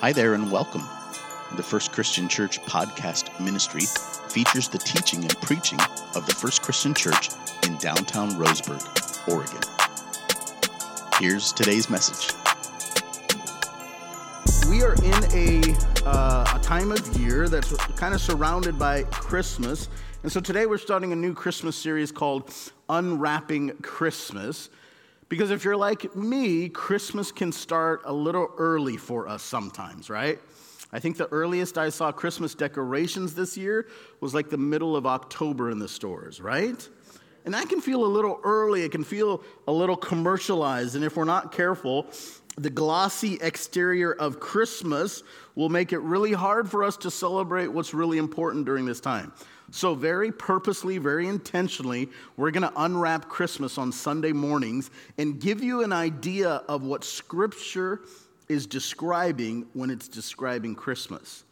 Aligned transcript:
Hi 0.00 0.12
there 0.12 0.34
and 0.34 0.52
welcome. 0.52 0.82
The 1.56 1.62
First 1.62 1.90
Christian 1.90 2.28
Church 2.28 2.60
podcast 2.64 3.40
ministry 3.40 3.80
features 4.28 4.68
the 4.68 4.76
teaching 4.76 5.20
and 5.22 5.34
preaching 5.40 5.80
of 6.14 6.26
the 6.26 6.34
First 6.34 6.60
Christian 6.60 6.92
Church 6.92 7.30
in 7.66 7.78
downtown 7.78 8.32
Roseburg, 8.32 8.84
Oregon. 9.26 9.58
Here's 11.18 11.50
today's 11.50 11.88
message. 11.88 12.30
We 14.68 14.82
are 14.82 14.92
in 14.96 15.24
a, 15.32 15.74
uh, 16.04 16.58
a 16.58 16.58
time 16.62 16.92
of 16.92 17.16
year 17.16 17.48
that's 17.48 17.74
kind 17.96 18.12
of 18.12 18.20
surrounded 18.20 18.78
by 18.78 19.04
Christmas. 19.04 19.88
And 20.22 20.30
so 20.30 20.40
today 20.40 20.66
we're 20.66 20.76
starting 20.76 21.14
a 21.14 21.16
new 21.16 21.32
Christmas 21.32 21.74
series 21.74 22.12
called 22.12 22.52
Unwrapping 22.90 23.78
Christmas. 23.80 24.68
Because 25.28 25.50
if 25.50 25.64
you're 25.64 25.76
like 25.76 26.14
me, 26.14 26.68
Christmas 26.68 27.32
can 27.32 27.50
start 27.50 28.02
a 28.04 28.12
little 28.12 28.50
early 28.58 28.96
for 28.96 29.28
us 29.28 29.42
sometimes, 29.42 30.08
right? 30.08 30.38
I 30.92 31.00
think 31.00 31.16
the 31.16 31.26
earliest 31.28 31.78
I 31.78 31.88
saw 31.88 32.12
Christmas 32.12 32.54
decorations 32.54 33.34
this 33.34 33.56
year 33.56 33.88
was 34.20 34.34
like 34.34 34.50
the 34.50 34.56
middle 34.56 34.94
of 34.94 35.04
October 35.04 35.70
in 35.70 35.78
the 35.78 35.88
stores, 35.88 36.40
right? 36.40 36.88
And 37.44 37.54
that 37.54 37.68
can 37.68 37.80
feel 37.80 38.04
a 38.04 38.06
little 38.06 38.40
early, 38.44 38.82
it 38.82 38.92
can 38.92 39.04
feel 39.04 39.42
a 39.66 39.72
little 39.72 39.96
commercialized. 39.96 40.94
And 40.94 41.04
if 41.04 41.16
we're 41.16 41.24
not 41.24 41.52
careful, 41.52 42.06
the 42.56 42.70
glossy 42.70 43.38
exterior 43.40 44.12
of 44.12 44.40
Christmas 44.40 45.22
will 45.54 45.68
make 45.68 45.92
it 45.92 45.98
really 45.98 46.32
hard 46.32 46.70
for 46.70 46.82
us 46.82 46.96
to 46.98 47.10
celebrate 47.10 47.68
what's 47.68 47.92
really 47.92 48.18
important 48.18 48.64
during 48.64 48.86
this 48.86 49.00
time. 49.00 49.32
So, 49.70 49.94
very 49.94 50.30
purposely, 50.30 50.98
very 50.98 51.26
intentionally, 51.26 52.08
we're 52.36 52.52
going 52.52 52.62
to 52.62 52.72
unwrap 52.76 53.28
Christmas 53.28 53.78
on 53.78 53.90
Sunday 53.90 54.32
mornings 54.32 54.90
and 55.18 55.40
give 55.40 55.62
you 55.62 55.82
an 55.82 55.92
idea 55.92 56.62
of 56.68 56.82
what 56.82 57.02
Scripture 57.02 58.00
is 58.48 58.66
describing 58.66 59.66
when 59.72 59.90
it's 59.90 60.06
describing 60.08 60.74
Christmas. 60.74 61.44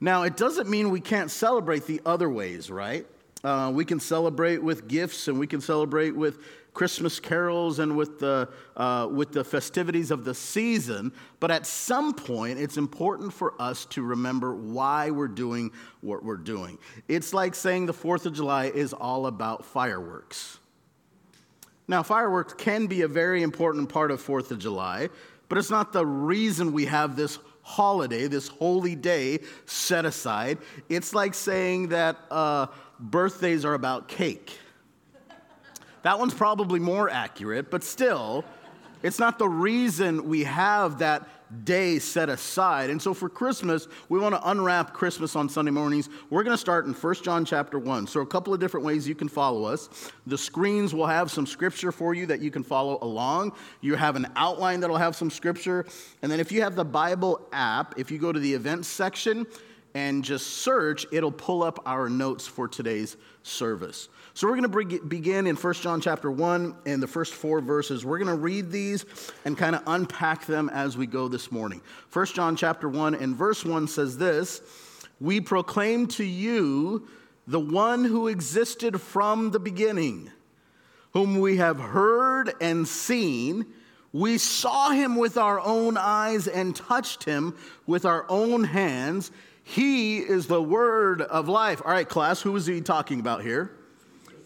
Now, 0.00 0.22
it 0.22 0.36
doesn't 0.36 0.68
mean 0.68 0.90
we 0.90 1.00
can't 1.00 1.30
celebrate 1.30 1.86
the 1.86 2.00
other 2.04 2.28
ways, 2.28 2.70
right? 2.70 3.06
Uh, 3.44 3.70
we 3.74 3.84
can 3.84 3.98
celebrate 3.98 4.62
with 4.62 4.86
gifts 4.86 5.26
and 5.26 5.38
we 5.38 5.46
can 5.46 5.60
celebrate 5.60 6.12
with 6.12 6.38
Christmas 6.74 7.20
carols 7.20 7.80
and 7.80 7.96
with 7.96 8.18
the, 8.18 8.48
uh, 8.76 9.08
with 9.10 9.32
the 9.32 9.44
festivities 9.44 10.10
of 10.10 10.24
the 10.24 10.34
season. 10.34 11.12
But 11.40 11.50
at 11.50 11.66
some 11.66 12.14
point, 12.14 12.58
it's 12.58 12.76
important 12.76 13.32
for 13.32 13.54
us 13.60 13.84
to 13.86 14.02
remember 14.02 14.54
why 14.54 15.10
we're 15.10 15.28
doing 15.28 15.70
what 16.00 16.24
we're 16.24 16.36
doing. 16.36 16.78
It's 17.08 17.34
like 17.34 17.54
saying 17.54 17.86
the 17.86 17.92
4th 17.92 18.26
of 18.26 18.32
July 18.32 18.66
is 18.66 18.92
all 18.92 19.26
about 19.26 19.64
fireworks. 19.64 20.58
Now, 21.88 22.02
fireworks 22.02 22.54
can 22.54 22.86
be 22.86 23.02
a 23.02 23.08
very 23.08 23.42
important 23.42 23.88
part 23.88 24.10
of 24.10 24.24
4th 24.24 24.50
of 24.52 24.58
July, 24.58 25.08
but 25.48 25.58
it's 25.58 25.70
not 25.70 25.92
the 25.92 26.06
reason 26.06 26.72
we 26.72 26.86
have 26.86 27.16
this 27.16 27.38
holiday, 27.62 28.26
this 28.28 28.48
holy 28.48 28.94
day 28.94 29.40
set 29.66 30.04
aside. 30.04 30.58
It's 30.88 31.14
like 31.14 31.34
saying 31.34 31.88
that 31.88 32.16
uh, 32.30 32.66
birthdays 33.02 33.64
are 33.64 33.74
about 33.74 34.08
cake. 34.08 34.58
That 36.02 36.18
one's 36.18 36.34
probably 36.34 36.80
more 36.80 37.10
accurate, 37.10 37.70
but 37.70 37.84
still, 37.84 38.44
it's 39.02 39.18
not 39.18 39.38
the 39.38 39.48
reason 39.48 40.28
we 40.28 40.44
have 40.44 40.98
that 40.98 41.28
day 41.64 41.98
set 41.98 42.28
aside. 42.28 42.88
And 42.88 43.00
so 43.00 43.12
for 43.12 43.28
Christmas, 43.28 43.86
we 44.08 44.18
want 44.18 44.34
to 44.34 44.50
unwrap 44.50 44.94
Christmas 44.94 45.36
on 45.36 45.48
Sunday 45.48 45.70
mornings. 45.70 46.08
We're 46.30 46.44
going 46.44 46.54
to 46.54 46.60
start 46.60 46.86
in 46.86 46.94
1 46.94 47.14
John 47.16 47.44
chapter 47.44 47.78
1. 47.78 48.06
So 48.06 48.20
a 48.20 48.26
couple 48.26 48.54
of 48.54 48.60
different 48.60 48.86
ways 48.86 49.06
you 49.06 49.14
can 49.14 49.28
follow 49.28 49.64
us. 49.64 50.10
The 50.26 50.38
screens 50.38 50.94
will 50.94 51.06
have 51.06 51.30
some 51.30 51.46
scripture 51.46 51.92
for 51.92 52.14
you 52.14 52.26
that 52.26 52.40
you 52.40 52.50
can 52.50 52.62
follow 52.62 52.98
along. 53.02 53.52
You 53.80 53.96
have 53.96 54.16
an 54.16 54.28
outline 54.34 54.80
that'll 54.80 54.96
have 54.96 55.14
some 55.14 55.30
scripture. 55.30 55.84
And 56.22 56.32
then 56.32 56.40
if 56.40 56.50
you 56.50 56.62
have 56.62 56.74
the 56.74 56.84
Bible 56.84 57.46
app, 57.52 57.98
if 57.98 58.10
you 58.10 58.18
go 58.18 58.32
to 58.32 58.40
the 58.40 58.54
events 58.54 58.88
section, 58.88 59.46
and 59.94 60.24
just 60.24 60.46
search, 60.46 61.06
it'll 61.12 61.32
pull 61.32 61.62
up 61.62 61.80
our 61.86 62.08
notes 62.08 62.46
for 62.46 62.66
today's 62.66 63.16
service. 63.42 64.08
So 64.34 64.46
we're 64.46 64.56
going 64.56 64.88
to 64.88 65.00
begin 65.00 65.46
in 65.46 65.56
1 65.56 65.74
John 65.74 66.00
chapter 66.00 66.30
1 66.30 66.76
and 66.86 67.02
the 67.02 67.06
first 67.06 67.34
four 67.34 67.60
verses. 67.60 68.04
We're 68.04 68.18
going 68.18 68.34
to 68.34 68.42
read 68.42 68.70
these 68.70 69.04
and 69.44 69.58
kind 69.58 69.76
of 69.76 69.82
unpack 69.86 70.46
them 70.46 70.70
as 70.70 70.96
we 70.96 71.06
go 71.06 71.28
this 71.28 71.52
morning. 71.52 71.82
1 72.12 72.26
John 72.26 72.56
chapter 72.56 72.88
1 72.88 73.14
and 73.14 73.36
verse 73.36 73.64
1 73.64 73.86
says 73.88 74.16
this, 74.16 74.62
"We 75.20 75.40
proclaim 75.40 76.06
to 76.08 76.24
you 76.24 77.06
the 77.46 77.60
one 77.60 78.04
who 78.04 78.28
existed 78.28 79.00
from 79.00 79.50
the 79.50 79.60
beginning, 79.60 80.30
whom 81.12 81.38
we 81.38 81.58
have 81.58 81.78
heard 81.78 82.54
and 82.60 82.88
seen." 82.88 83.66
We 84.14 84.36
saw 84.36 84.90
him 84.90 85.16
with 85.16 85.38
our 85.38 85.58
own 85.60 85.96
eyes 85.96 86.46
and 86.46 86.76
touched 86.76 87.24
him 87.24 87.54
with 87.86 88.04
our 88.04 88.26
own 88.28 88.64
hands. 88.64 89.30
He 89.64 90.18
is 90.18 90.46
the 90.46 90.62
word 90.62 91.22
of 91.22 91.48
life. 91.48 91.82
All 91.84 91.92
right, 91.92 92.08
class, 92.08 92.40
who 92.40 92.54
is 92.56 92.66
he 92.66 92.80
talking 92.80 93.20
about 93.20 93.42
here? 93.42 93.70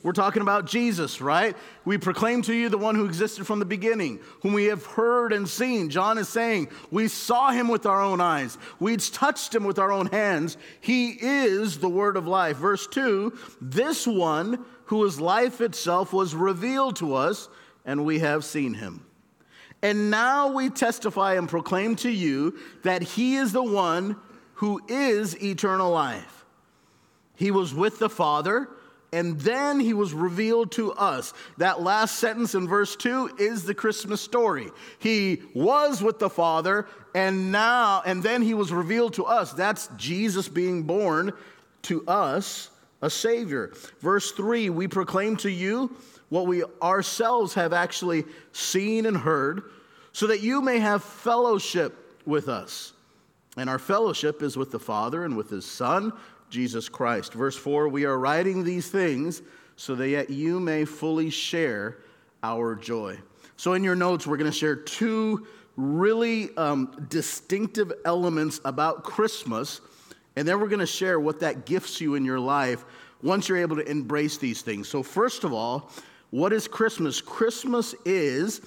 We're 0.06 0.12
talking 0.12 0.43
about 0.43 0.66
Jesus, 0.66 1.21
right? 1.21 1.56
We 1.84 1.99
proclaim 1.99 2.43
to 2.43 2.54
you 2.54 2.69
the 2.69 2.78
one 2.78 2.94
who 2.94 3.06
existed 3.06 3.44
from 3.44 3.59
the 3.59 3.65
beginning, 3.65 4.21
whom 4.41 4.53
we 4.53 4.66
have 4.66 4.87
heard 4.87 5.32
and 5.32 5.49
seen. 5.49 5.91
John 5.91 6.16
is 6.16 6.28
saying, 6.28 6.69
We 6.93 7.09
saw 7.09 7.50
him 7.50 7.66
with 7.66 7.87
our 7.87 8.00
own 8.00 8.21
eyes, 8.21 8.56
we 8.78 8.99
touched 8.99 9.53
him 9.53 9.65
with 9.65 9.81
our 9.81 9.91
own 9.91 10.06
hands. 10.06 10.59
He 10.81 11.10
is 11.10 11.78
the 11.78 11.88
word 11.88 12.16
of 12.16 12.28
life. 12.28 12.56
Verse 12.59 12.87
2 12.87 13.37
This 13.60 14.06
one 14.06 14.65
who 14.84 15.04
is 15.04 15.21
life 15.21 15.60
itself 15.60 16.12
was 16.12 16.37
revealed 16.37 16.94
to 16.97 17.15
us, 17.15 17.48
and 17.84 18.04
we 18.04 18.21
have 18.21 18.44
seen 18.44 18.75
him. 18.75 19.04
And 19.83 20.10
now 20.10 20.53
we 20.53 20.71
testify 20.71 21.34
and 21.34 21.48
proclaim 21.48 21.97
to 21.97 22.10
you 22.10 22.56
that 22.84 23.03
he 23.03 23.37
is 23.37 23.53
the 23.53 23.62
one 23.62 24.16
who 24.56 24.81
is 24.89 25.43
eternal 25.43 25.91
life. 25.91 26.44
He 27.34 27.50
was 27.50 27.75
with 27.75 27.99
the 27.99 28.11
Father 28.11 28.69
and 29.12 29.41
then 29.41 29.81
he 29.81 29.94
was 29.94 30.12
revealed 30.12 30.72
to 30.72 30.93
us. 30.93 31.33
That 31.59 31.81
last 31.81 32.19
sentence 32.19 32.55
in 32.55 32.69
verse 32.69 32.97
2 32.97 33.37
is 33.39 33.65
the 33.65 33.75
Christmas 33.75 34.21
story. 34.21 34.71
He 34.99 35.43
was 35.55 36.03
with 36.03 36.19
the 36.19 36.31
Father, 36.31 36.87
and 37.15 37.53
now, 37.53 38.03
and 38.05 38.22
then 38.22 38.43
he 38.43 38.55
was 38.55 38.72
revealed 38.72 39.15
to 39.15 39.25
us. 39.25 39.53
That's 39.53 39.89
Jesus 39.97 40.49
being 40.49 40.83
born 40.83 41.33
to 41.83 42.06
us, 42.06 42.71
a 43.00 43.09
Savior. 43.09 43.72
Verse 44.00 44.33
3 44.33 44.71
we 44.71 44.89
proclaim 44.89 45.37
to 45.39 45.50
you 45.50 45.97
what 46.28 46.47
we 46.47 46.65
ourselves 46.83 47.55
have 47.55 47.72
actually 47.72 48.25
seen 48.53 49.06
and 49.06 49.16
heard, 49.16 49.62
so 50.12 50.27
that 50.27 50.41
you 50.41 50.61
may 50.61 50.78
have 50.78 51.03
fellowship 51.03 52.21
with 52.27 52.49
us. 52.49 52.93
And 53.56 53.71
our 53.71 53.78
fellowship 53.78 54.43
is 54.43 54.56
with 54.56 54.71
the 54.71 54.78
Father 54.78 55.25
and 55.25 55.37
with 55.37 55.50
His 55.50 55.65
Son 55.65 56.12
Jesus 56.50 56.89
Christ. 56.89 57.33
Verse 57.33 57.56
4 57.56 57.89
We 57.89 58.05
are 58.05 58.19
writing 58.19 58.65
these 58.65 58.89
things 58.89 59.43
so 59.77 59.94
that 59.94 60.31
you 60.31 60.61
may 60.61 60.84
fully 60.84 61.31
share 61.31 61.99
our 62.43 62.75
joy. 62.75 63.19
So, 63.56 63.72
in 63.72 63.83
your 63.83 63.97
notes, 63.97 64.27
we're 64.27 64.37
going 64.37 64.50
to 64.50 64.56
share 64.56 64.77
two 64.77 65.47
really 65.77 66.55
um, 66.56 67.06
distinctive 67.09 67.93
elements 68.05 68.61
about 68.65 69.05
Christmas, 69.05 69.81
and 70.37 70.47
then 70.47 70.61
we're 70.61 70.69
going 70.69 70.81
to 70.81 70.87
share 70.87 71.21
what 71.21 71.41
that 71.41 71.66
gifts 71.66 72.00
you 72.00 72.15
in 72.15 72.25
your 72.25 72.41
life 72.41 72.84
once 73.22 73.49
you're 73.49 73.59
able 73.59 73.77
to 73.77 73.91
embrace 73.91 74.39
these 74.39 74.62
things. 74.62 74.89
So, 74.89 75.03
first 75.03 75.45
of 75.45 75.53
all, 75.53 75.91
what 76.31 76.53
is 76.53 76.69
Christmas? 76.69 77.21
Christmas 77.21 77.95
is 78.05 78.61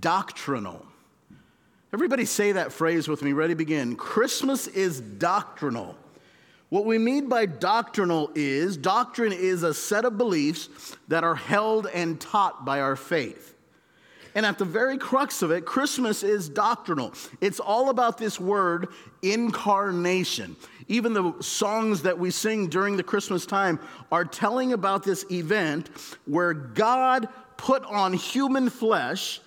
doctrinal. 0.00 0.84
Everybody 1.96 2.26
say 2.26 2.52
that 2.52 2.74
phrase 2.74 3.08
with 3.08 3.22
me. 3.22 3.32
Ready, 3.32 3.54
begin. 3.54 3.96
Christmas 3.96 4.66
is 4.66 5.00
doctrinal. 5.00 5.96
What 6.68 6.84
we 6.84 6.98
mean 6.98 7.26
by 7.30 7.46
doctrinal 7.46 8.30
is 8.34 8.76
doctrine 8.76 9.32
is 9.32 9.62
a 9.62 9.72
set 9.72 10.04
of 10.04 10.18
beliefs 10.18 10.94
that 11.08 11.24
are 11.24 11.34
held 11.34 11.86
and 11.86 12.20
taught 12.20 12.66
by 12.66 12.82
our 12.82 12.96
faith. 12.96 13.54
And 14.34 14.44
at 14.44 14.58
the 14.58 14.66
very 14.66 14.98
crux 14.98 15.40
of 15.40 15.50
it, 15.50 15.64
Christmas 15.64 16.22
is 16.22 16.50
doctrinal. 16.50 17.14
It's 17.40 17.60
all 17.60 17.88
about 17.88 18.18
this 18.18 18.38
word 18.38 18.88
incarnation. 19.22 20.54
Even 20.88 21.14
the 21.14 21.32
songs 21.40 22.02
that 22.02 22.18
we 22.18 22.30
sing 22.30 22.68
during 22.68 22.98
the 22.98 23.02
Christmas 23.02 23.46
time 23.46 23.80
are 24.12 24.26
telling 24.26 24.74
about 24.74 25.02
this 25.02 25.24
event 25.30 25.88
where 26.26 26.52
God 26.52 27.30
put 27.56 27.86
on 27.86 28.12
human 28.12 28.68
flesh 28.68 29.40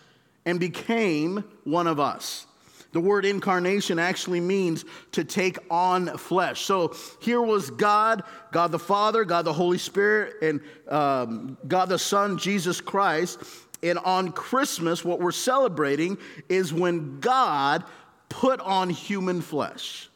and 0.49 0.59
became 0.59 1.43
one 1.63 1.85
of 1.85 1.99
us. 1.99 2.47
The 2.91 2.99
word 2.99 3.23
incarnation 3.23 3.99
actually 3.99 4.39
means 4.39 4.83
to 5.11 5.23
take 5.23 5.59
on 5.69 6.17
flesh. 6.17 6.61
So 6.61 6.95
here 7.19 7.39
was 7.39 7.69
God, 7.69 8.23
God 8.51 8.71
the 8.71 8.79
Father, 8.79 9.23
God 9.25 9.45
the 9.45 9.53
Holy 9.53 9.77
Spirit, 9.77 10.33
and 10.41 10.59
um, 10.87 11.55
God 11.67 11.89
the 11.89 11.99
Son, 11.99 12.39
Jesus 12.39 12.81
Christ. 12.81 13.43
And 13.83 13.99
on 13.99 14.31
Christmas, 14.31 15.05
what 15.05 15.19
we're 15.19 15.31
celebrating 15.31 16.17
is 16.49 16.73
when 16.73 17.19
God 17.19 17.83
put 18.27 18.59
on 18.59 18.89
human 18.89 19.41
flesh. 19.41 20.09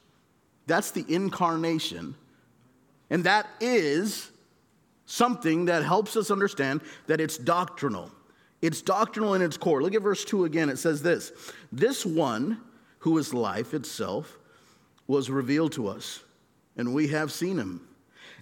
That's 0.66 0.90
the 0.90 1.06
incarnation. 1.08 2.16
And 3.12 3.24
that 3.26 3.48
is 3.62 4.32
something 5.06 5.66
that 5.66 5.84
helps 5.84 6.18
us 6.18 6.32
understand 6.32 6.82
that 7.06 7.22
it's 7.22 7.38
doctrinal. 7.38 8.10
It's 8.64 8.82
doctrinal 8.82 9.34
in 9.34 9.42
its 9.42 9.58
core. 9.58 9.84
Look 9.84 9.94
at 9.94 10.02
verse 10.02 10.24
2 10.24 10.46
again. 10.46 10.70
It 10.70 10.80
says 10.80 11.04
this 11.04 11.34
This 11.72 12.06
one 12.06 12.62
who 13.00 13.18
is 13.18 13.34
life 13.34 13.74
itself, 13.74 14.40
was 15.08 15.30
revealed 15.30 15.74
to 15.74 15.90
us, 15.90 16.24
and 16.78 16.94
we 16.94 17.10
have 17.10 17.34
seen 17.34 17.58
him. 17.58 17.86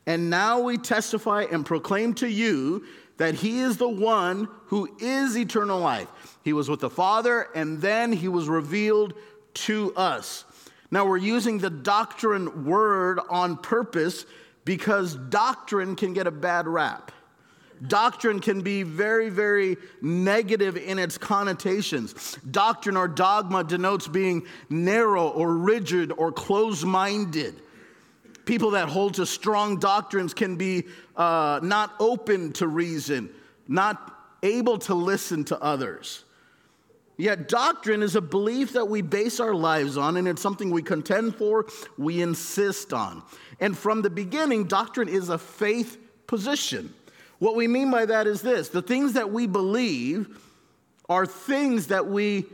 And 0.06 0.30
now 0.30 0.60
we 0.60 0.78
testify 0.78 1.46
and 1.52 1.66
proclaim 1.66 2.14
to 2.16 2.28
you 2.28 2.86
that 3.18 3.34
he 3.34 3.60
is 3.62 3.78
the 3.78 3.90
one 3.90 4.48
who 4.68 4.96
is 5.00 5.36
eternal 5.36 5.80
life. 5.80 6.08
He 6.44 6.54
was 6.54 6.70
with 6.70 6.80
the 6.80 6.92
Father, 6.92 7.48
and 7.56 7.82
then 7.82 8.14
he 8.14 8.28
was 8.28 8.48
revealed 8.48 9.16
to 9.56 9.96
us. 9.96 10.46
Now 10.92 11.08
we're 11.08 11.18
using 11.18 11.58
the 11.58 11.72
doctrine 11.72 12.66
word 12.66 13.20
on 13.32 13.58
purpose 13.58 14.28
because 14.64 15.16
doctrine 15.16 15.96
can 15.96 16.14
get 16.14 16.28
a 16.28 16.32
bad 16.32 16.68
rap. 16.68 17.12
Doctrine 17.88 18.40
can 18.40 18.62
be 18.62 18.84
very, 18.84 19.30
very 19.30 19.78
negative 20.02 20.78
in 20.78 21.00
its 21.00 21.18
connotations. 21.18 22.38
Doctrine 22.52 22.96
or 22.96 23.08
dogma 23.08 23.64
denotes 23.64 24.08
being 24.08 24.46
narrow 24.70 25.30
or 25.30 25.56
rigid 25.56 26.12
or 26.18 26.32
closed 26.32 26.86
minded. 26.86 27.62
People 28.46 28.72
that 28.72 28.90
hold 28.90 29.16
to 29.16 29.26
strong 29.26 29.80
doctrines 29.80 30.34
can 30.34 30.56
be 30.56 30.84
uh, 31.16 31.60
not 31.64 31.96
open 32.00 32.52
to 32.54 32.68
reason, 32.68 33.30
not 33.68 34.16
able 34.44 34.78
to 34.80 34.94
listen 34.94 35.44
to 35.46 35.60
others. 35.62 36.24
Yet, 37.18 37.48
doctrine 37.48 38.02
is 38.02 38.16
a 38.16 38.22
belief 38.22 38.74
that 38.74 38.86
we 38.86 39.02
base 39.02 39.40
our 39.40 39.54
lives 39.54 39.96
on, 39.96 40.18
and 40.18 40.28
it's 40.28 40.42
something 40.42 40.72
we 40.72 40.82
contend 40.82 41.36
for, 41.36 41.68
we 41.98 42.22
insist 42.22 42.94
on. 42.94 43.22
And 43.60 43.78
from 43.78 44.02
the 44.02 44.10
beginning, 44.10 44.64
doctrine 44.64 45.08
is 45.08 45.30
a 45.30 45.38
faith 45.38 46.00
position. 46.26 46.94
What 47.42 47.56
we 47.56 47.68
mean 47.68 47.90
by 47.90 48.06
that 48.06 48.28
is 48.28 48.44
this 48.44 48.70
the 48.70 48.84
things 48.84 49.14
that 49.14 49.32
we 49.32 49.48
believe 49.48 50.38
are 51.10 51.26
things 51.26 51.88
that 51.88 52.06
we 52.06 52.46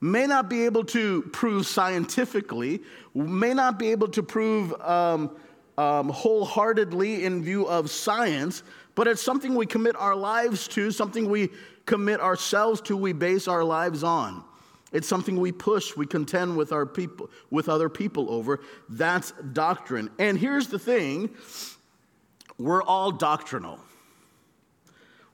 may 0.00 0.26
not 0.26 0.48
be 0.48 0.64
able 0.64 0.84
to 0.84 1.20
prove 1.34 1.66
scientifically, 1.66 2.80
may 3.14 3.52
not 3.52 3.78
be 3.78 3.90
able 3.90 4.08
to 4.08 4.22
prove 4.22 4.72
um, 4.80 5.36
um, 5.76 6.08
wholeheartedly 6.08 7.26
in 7.26 7.44
view 7.44 7.66
of 7.66 7.90
science, 7.90 8.62
but 8.94 9.06
it's 9.06 9.20
something 9.20 9.54
we 9.54 9.66
commit 9.66 9.96
our 9.96 10.16
lives 10.16 10.66
to, 10.68 10.90
something 10.90 11.28
we 11.28 11.50
commit 11.84 12.18
ourselves 12.18 12.80
to, 12.80 12.96
we 12.96 13.12
base 13.12 13.46
our 13.46 13.62
lives 13.62 14.02
on. 14.02 14.42
It's 14.92 15.06
something 15.06 15.38
we 15.38 15.52
push, 15.52 15.94
we 15.94 16.06
contend 16.06 16.56
with 16.56 16.72
our 16.72 16.86
people, 16.86 17.28
with 17.50 17.68
other 17.68 17.90
people 17.90 18.30
over. 18.30 18.60
That's 18.88 19.32
doctrine. 19.52 20.08
And 20.18 20.38
here's 20.38 20.68
the 20.68 20.78
thing: 20.78 21.28
we're 22.56 22.82
all 22.82 23.12
doctrinal. 23.12 23.78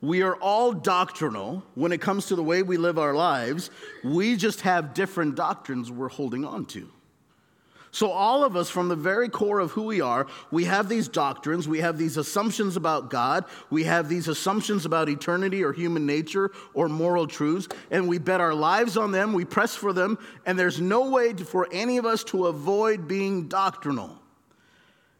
We 0.00 0.22
are 0.22 0.36
all 0.36 0.72
doctrinal 0.72 1.64
when 1.74 1.90
it 1.92 2.00
comes 2.00 2.26
to 2.26 2.36
the 2.36 2.42
way 2.42 2.62
we 2.62 2.76
live 2.76 2.98
our 2.98 3.14
lives. 3.14 3.70
We 4.04 4.36
just 4.36 4.60
have 4.60 4.94
different 4.94 5.34
doctrines 5.34 5.90
we're 5.90 6.08
holding 6.08 6.44
on 6.44 6.66
to. 6.66 6.88
So, 7.90 8.10
all 8.10 8.44
of 8.44 8.54
us, 8.54 8.68
from 8.68 8.88
the 8.88 8.96
very 8.96 9.28
core 9.28 9.60
of 9.60 9.70
who 9.72 9.84
we 9.84 10.00
are, 10.00 10.26
we 10.50 10.66
have 10.66 10.88
these 10.88 11.08
doctrines, 11.08 11.66
we 11.66 11.80
have 11.80 11.96
these 11.96 12.16
assumptions 12.16 12.76
about 12.76 13.08
God, 13.08 13.46
we 13.70 13.84
have 13.84 14.08
these 14.08 14.28
assumptions 14.28 14.84
about 14.84 15.08
eternity 15.08 15.64
or 15.64 15.72
human 15.72 16.04
nature 16.04 16.50
or 16.74 16.88
moral 16.88 17.26
truths, 17.26 17.66
and 17.90 18.06
we 18.06 18.18
bet 18.18 18.42
our 18.42 18.54
lives 18.54 18.96
on 18.96 19.10
them, 19.10 19.32
we 19.32 19.44
press 19.44 19.74
for 19.74 19.94
them, 19.94 20.18
and 20.44 20.58
there's 20.58 20.80
no 20.80 21.10
way 21.10 21.32
for 21.32 21.66
any 21.72 21.96
of 21.96 22.04
us 22.04 22.22
to 22.24 22.46
avoid 22.46 23.08
being 23.08 23.48
doctrinal. 23.48 24.20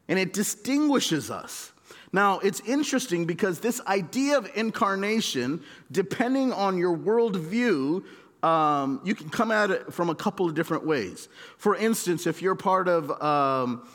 And 0.07 0.19
it 0.19 0.33
distinguishes 0.33 1.31
us. 1.31 1.73
Now, 2.13 2.39
it's 2.39 2.61
interesting 2.61 3.27
because 3.27 3.61
this 3.61 3.81
idea 3.87 4.39
of 4.39 4.51
incarnation, 4.55 5.63
depending 5.93 6.53
on 6.53 6.79
your 6.79 6.97
worldview, 6.97 8.05
um, 8.43 9.01
you 9.05 9.15
can 9.15 9.29
come 9.29 9.51
at 9.51 9.71
it 9.71 9.93
from 9.93 10.09
a 10.09 10.15
couple 10.15 10.47
of 10.47 10.55
different 10.55 10.87
ways. 10.87 11.29
For 11.59 11.77
instance, 11.77 12.27
if 12.27 12.41
you're 12.41 12.55
part 12.55 12.89
of, 12.89 13.11
um, 13.23 13.87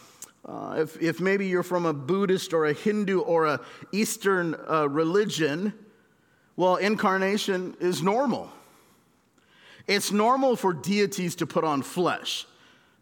uh, 0.45 0.75
if, 0.77 1.01
if 1.01 1.19
maybe 1.21 1.47
you're 1.47 1.63
from 1.63 1.85
a 1.85 1.93
Buddhist 1.93 2.53
or 2.53 2.65
a 2.65 2.73
Hindu 2.73 3.21
or 3.21 3.45
a 3.45 3.59
Eastern 3.91 4.55
uh, 4.69 4.87
religion, 4.89 5.73
well, 6.55 6.75
incarnation 6.75 7.75
is 7.79 8.03
normal. 8.03 8.51
It's 9.87 10.11
normal 10.11 10.55
for 10.55 10.71
deities 10.71 11.35
to 11.37 11.47
put 11.47 11.63
on 11.63 11.81
flesh 11.81 12.45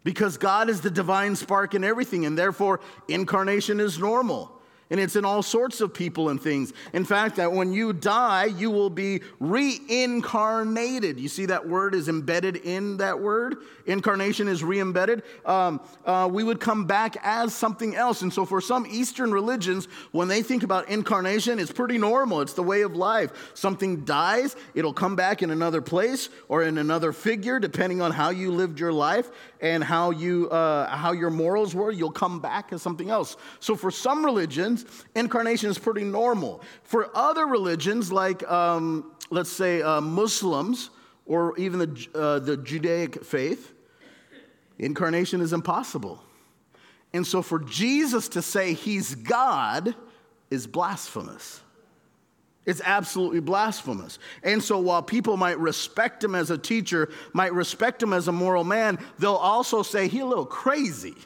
because 0.04 0.38
God 0.38 0.70
is 0.70 0.80
the 0.80 0.90
divine 0.90 1.36
spark 1.36 1.74
in 1.74 1.84
everything, 1.84 2.24
and 2.24 2.36
therefore 2.36 2.80
incarnation 3.08 3.78
is 3.78 3.98
normal 3.98 4.61
and 4.92 5.00
it's 5.00 5.16
in 5.16 5.24
all 5.24 5.42
sorts 5.42 5.80
of 5.80 5.94
people 5.94 6.28
and 6.28 6.40
things. 6.40 6.74
In 6.92 7.06
fact, 7.06 7.36
that 7.36 7.50
when 7.50 7.72
you 7.72 7.94
die, 7.94 8.44
you 8.44 8.70
will 8.70 8.90
be 8.90 9.22
reincarnated. 9.40 11.18
You 11.18 11.30
see 11.30 11.46
that 11.46 11.66
word 11.66 11.94
is 11.94 12.10
embedded 12.10 12.56
in 12.56 12.98
that 12.98 13.18
word? 13.18 13.56
Incarnation 13.86 14.48
is 14.48 14.62
re 14.62 14.80
embedded. 14.80 15.22
Um, 15.46 15.80
uh, 16.04 16.28
we 16.30 16.44
would 16.44 16.60
come 16.60 16.84
back 16.86 17.16
as 17.22 17.54
something 17.54 17.96
else. 17.96 18.20
And 18.20 18.30
so, 18.30 18.44
for 18.44 18.60
some 18.60 18.86
Eastern 18.86 19.32
religions, 19.32 19.86
when 20.12 20.28
they 20.28 20.42
think 20.42 20.62
about 20.62 20.88
incarnation, 20.90 21.58
it's 21.58 21.72
pretty 21.72 21.96
normal. 21.96 22.42
It's 22.42 22.52
the 22.52 22.62
way 22.62 22.82
of 22.82 22.94
life. 22.94 23.52
Something 23.54 24.04
dies, 24.04 24.56
it'll 24.74 24.92
come 24.92 25.16
back 25.16 25.42
in 25.42 25.50
another 25.50 25.80
place 25.80 26.28
or 26.48 26.64
in 26.64 26.76
another 26.76 27.14
figure, 27.14 27.58
depending 27.58 28.02
on 28.02 28.12
how 28.12 28.28
you 28.28 28.52
lived 28.52 28.78
your 28.78 28.92
life 28.92 29.30
and 29.62 29.82
how, 29.82 30.10
you, 30.10 30.50
uh, 30.50 30.94
how 30.94 31.12
your 31.12 31.30
morals 31.30 31.74
were. 31.74 31.90
You'll 31.90 32.10
come 32.10 32.40
back 32.40 32.72
as 32.72 32.82
something 32.82 33.08
else. 33.08 33.38
So, 33.58 33.74
for 33.74 33.90
some 33.90 34.22
religions, 34.24 34.81
religions, 34.82 35.04
incarnation 35.14 35.70
is 35.70 35.78
pretty 35.78 36.04
normal. 36.04 36.62
For 36.84 37.10
other 37.14 37.46
religions, 37.46 38.12
like 38.12 38.48
um, 38.50 39.12
let's 39.30 39.50
say 39.50 39.82
uh, 39.82 40.00
Muslims 40.00 40.90
or 41.26 41.56
even 41.58 41.78
the, 41.78 42.08
uh, 42.14 42.38
the 42.40 42.56
Judaic 42.56 43.24
faith, 43.24 43.72
incarnation 44.78 45.40
is 45.40 45.52
impossible. 45.52 46.22
And 47.12 47.26
so 47.26 47.42
for 47.42 47.58
Jesus 47.58 48.28
to 48.30 48.42
say 48.42 48.74
he's 48.74 49.14
God 49.14 49.94
is 50.50 50.66
blasphemous. 50.66 51.60
It's 52.64 52.80
absolutely 52.84 53.40
blasphemous. 53.40 54.18
And 54.42 54.62
so 54.62 54.78
while 54.78 55.02
people 55.02 55.36
might 55.36 55.58
respect 55.58 56.22
him 56.22 56.34
as 56.34 56.50
a 56.50 56.56
teacher, 56.56 57.10
might 57.32 57.52
respect 57.52 58.00
him 58.02 58.12
as 58.12 58.28
a 58.28 58.32
moral 58.32 58.62
man, 58.62 58.98
they'll 59.18 59.34
also 59.34 59.82
say 59.82 60.06
he's 60.06 60.22
a 60.22 60.26
little 60.26 60.46
crazy 60.46 61.16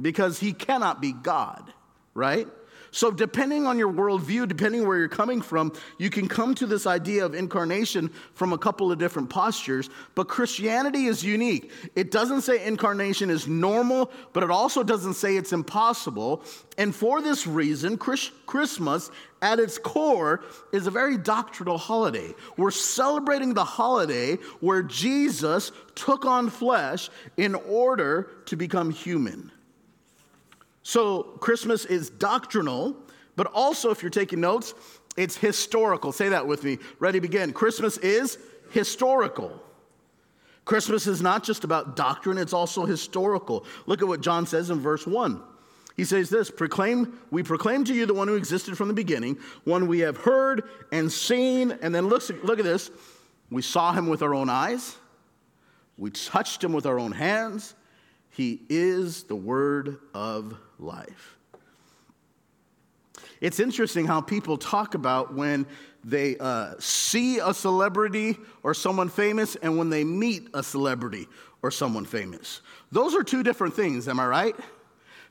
because 0.00 0.38
he 0.38 0.52
cannot 0.52 1.00
be 1.00 1.12
God 1.12 1.72
right? 2.16 2.48
So, 2.96 3.10
depending 3.10 3.66
on 3.66 3.78
your 3.78 3.92
worldview, 3.92 4.48
depending 4.48 4.86
where 4.86 4.96
you're 4.96 5.08
coming 5.08 5.42
from, 5.42 5.74
you 5.98 6.08
can 6.08 6.28
come 6.28 6.54
to 6.54 6.66
this 6.66 6.86
idea 6.86 7.26
of 7.26 7.34
incarnation 7.34 8.10
from 8.32 8.54
a 8.54 8.58
couple 8.58 8.90
of 8.90 8.98
different 8.98 9.28
postures. 9.28 9.90
But 10.14 10.28
Christianity 10.28 11.04
is 11.04 11.22
unique. 11.22 11.70
It 11.94 12.10
doesn't 12.10 12.40
say 12.40 12.64
incarnation 12.64 13.28
is 13.28 13.46
normal, 13.46 14.10
but 14.32 14.42
it 14.42 14.50
also 14.50 14.82
doesn't 14.82 15.12
say 15.12 15.36
it's 15.36 15.52
impossible. 15.52 16.42
And 16.78 16.94
for 16.94 17.20
this 17.20 17.46
reason, 17.46 17.98
Christmas, 17.98 19.10
at 19.42 19.58
its 19.58 19.76
core, 19.76 20.42
is 20.72 20.86
a 20.86 20.90
very 20.90 21.18
doctrinal 21.18 21.76
holiday. 21.76 22.34
We're 22.56 22.70
celebrating 22.70 23.52
the 23.52 23.64
holiday 23.64 24.36
where 24.60 24.82
Jesus 24.82 25.70
took 25.96 26.24
on 26.24 26.48
flesh 26.48 27.10
in 27.36 27.54
order 27.54 28.30
to 28.46 28.56
become 28.56 28.90
human. 28.90 29.52
So 30.86 31.24
Christmas 31.40 31.84
is 31.84 32.10
doctrinal, 32.10 32.96
but 33.34 33.48
also, 33.48 33.90
if 33.90 34.04
you're 34.04 34.08
taking 34.08 34.40
notes, 34.40 34.72
it's 35.16 35.36
historical. 35.36 36.12
Say 36.12 36.28
that 36.28 36.46
with 36.46 36.62
me. 36.62 36.78
Ready, 37.00 37.18
begin. 37.18 37.52
Christmas 37.52 37.98
is 37.98 38.38
historical. 38.70 39.60
Christmas 40.64 41.08
is 41.08 41.20
not 41.20 41.42
just 41.42 41.64
about 41.64 41.96
doctrine, 41.96 42.38
it's 42.38 42.52
also 42.52 42.86
historical. 42.86 43.64
Look 43.86 44.00
at 44.00 44.06
what 44.06 44.20
John 44.20 44.46
says 44.46 44.70
in 44.70 44.78
verse 44.78 45.08
1. 45.08 45.42
He 45.96 46.04
says 46.04 46.30
this 46.30 46.52
proclaim, 46.52 47.18
we 47.32 47.42
proclaim 47.42 47.82
to 47.82 47.92
you 47.92 48.06
the 48.06 48.14
one 48.14 48.28
who 48.28 48.36
existed 48.36 48.78
from 48.78 48.86
the 48.86 48.94
beginning, 48.94 49.38
one 49.64 49.88
we 49.88 49.98
have 50.00 50.16
heard 50.16 50.62
and 50.92 51.10
seen. 51.10 51.72
And 51.82 51.92
then 51.92 52.06
look, 52.06 52.22
look 52.44 52.60
at 52.60 52.64
this. 52.64 52.92
We 53.50 53.62
saw 53.62 53.92
him 53.92 54.06
with 54.06 54.22
our 54.22 54.34
own 54.34 54.48
eyes, 54.48 54.94
we 55.98 56.12
touched 56.12 56.62
him 56.62 56.72
with 56.72 56.86
our 56.86 57.00
own 57.00 57.10
hands. 57.10 57.74
He 58.36 58.60
is 58.68 59.22
the 59.22 59.34
word 59.34 59.96
of 60.12 60.58
life. 60.78 61.38
It's 63.40 63.58
interesting 63.58 64.04
how 64.04 64.20
people 64.20 64.58
talk 64.58 64.92
about 64.92 65.32
when 65.32 65.66
they 66.04 66.36
uh, 66.36 66.74
see 66.78 67.38
a 67.38 67.54
celebrity 67.54 68.36
or 68.62 68.74
someone 68.74 69.08
famous 69.08 69.56
and 69.56 69.78
when 69.78 69.88
they 69.88 70.04
meet 70.04 70.48
a 70.52 70.62
celebrity 70.62 71.28
or 71.62 71.70
someone 71.70 72.04
famous. 72.04 72.60
Those 72.92 73.14
are 73.14 73.22
two 73.22 73.42
different 73.42 73.72
things, 73.72 74.06
am 74.06 74.20
I 74.20 74.26
right? 74.26 74.56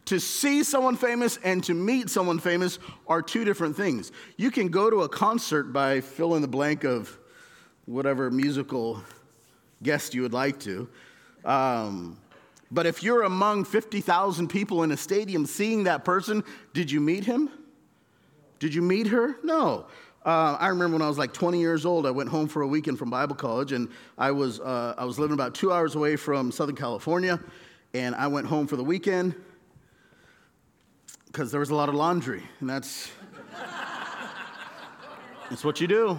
To 0.05 0.19
see 0.19 0.63
someone 0.63 0.95
famous 0.95 1.37
and 1.43 1.63
to 1.65 1.75
meet 1.75 2.09
someone 2.09 2.39
famous 2.39 2.79
are 3.05 3.21
two 3.21 3.45
different 3.45 3.77
things. 3.77 4.11
You 4.35 4.49
can 4.49 4.69
go 4.69 4.89
to 4.89 5.03
a 5.03 5.09
concert 5.09 5.71
by 5.71 6.01
fill 6.01 6.33
in 6.33 6.41
the 6.41 6.47
blank 6.47 6.83
of 6.83 7.15
whatever 7.85 8.31
musical 8.31 9.03
guest 9.83 10.15
you 10.15 10.23
would 10.23 10.33
like 10.33 10.59
to. 10.61 10.89
Um, 11.43 12.17
but 12.71 12.85
if 12.85 13.03
you're 13.03 13.23
among 13.23 13.65
50,000 13.65 14.47
people 14.47 14.83
in 14.83 14.91
a 14.91 14.97
stadium 14.97 15.45
seeing 15.45 15.83
that 15.83 16.03
person, 16.03 16.43
did 16.73 16.91
you 16.91 16.99
meet 16.99 17.25
him? 17.25 17.49
Did 18.59 18.73
you 18.73 18.81
meet 18.81 19.07
her? 19.07 19.37
No. 19.43 19.85
Uh, 20.25 20.57
I 20.59 20.69
remember 20.69 20.95
when 20.95 21.03
I 21.03 21.07
was 21.07 21.19
like 21.19 21.33
20 21.33 21.59
years 21.59 21.85
old, 21.85 22.07
I 22.07 22.11
went 22.11 22.29
home 22.29 22.47
for 22.47 22.63
a 22.63 22.67
weekend 22.67 22.97
from 22.97 23.11
Bible 23.11 23.35
college, 23.35 23.73
and 23.73 23.89
I 24.17 24.31
was, 24.31 24.59
uh, 24.59 24.95
I 24.97 25.05
was 25.05 25.19
living 25.19 25.35
about 25.35 25.53
two 25.53 25.71
hours 25.71 25.93
away 25.93 26.15
from 26.15 26.51
Southern 26.51 26.75
California, 26.75 27.39
and 27.93 28.15
I 28.15 28.25
went 28.25 28.47
home 28.47 28.65
for 28.65 28.75
the 28.75 28.83
weekend 28.83 29.35
because 31.27 31.51
there 31.51 31.59
was 31.59 31.69
a 31.69 31.75
lot 31.75 31.89
of 31.89 31.95
laundry, 31.95 32.41
and 32.59 32.67
that's, 32.67 33.11
that's 35.49 35.63
what 35.63 35.79
you 35.79 35.87
do. 35.87 36.17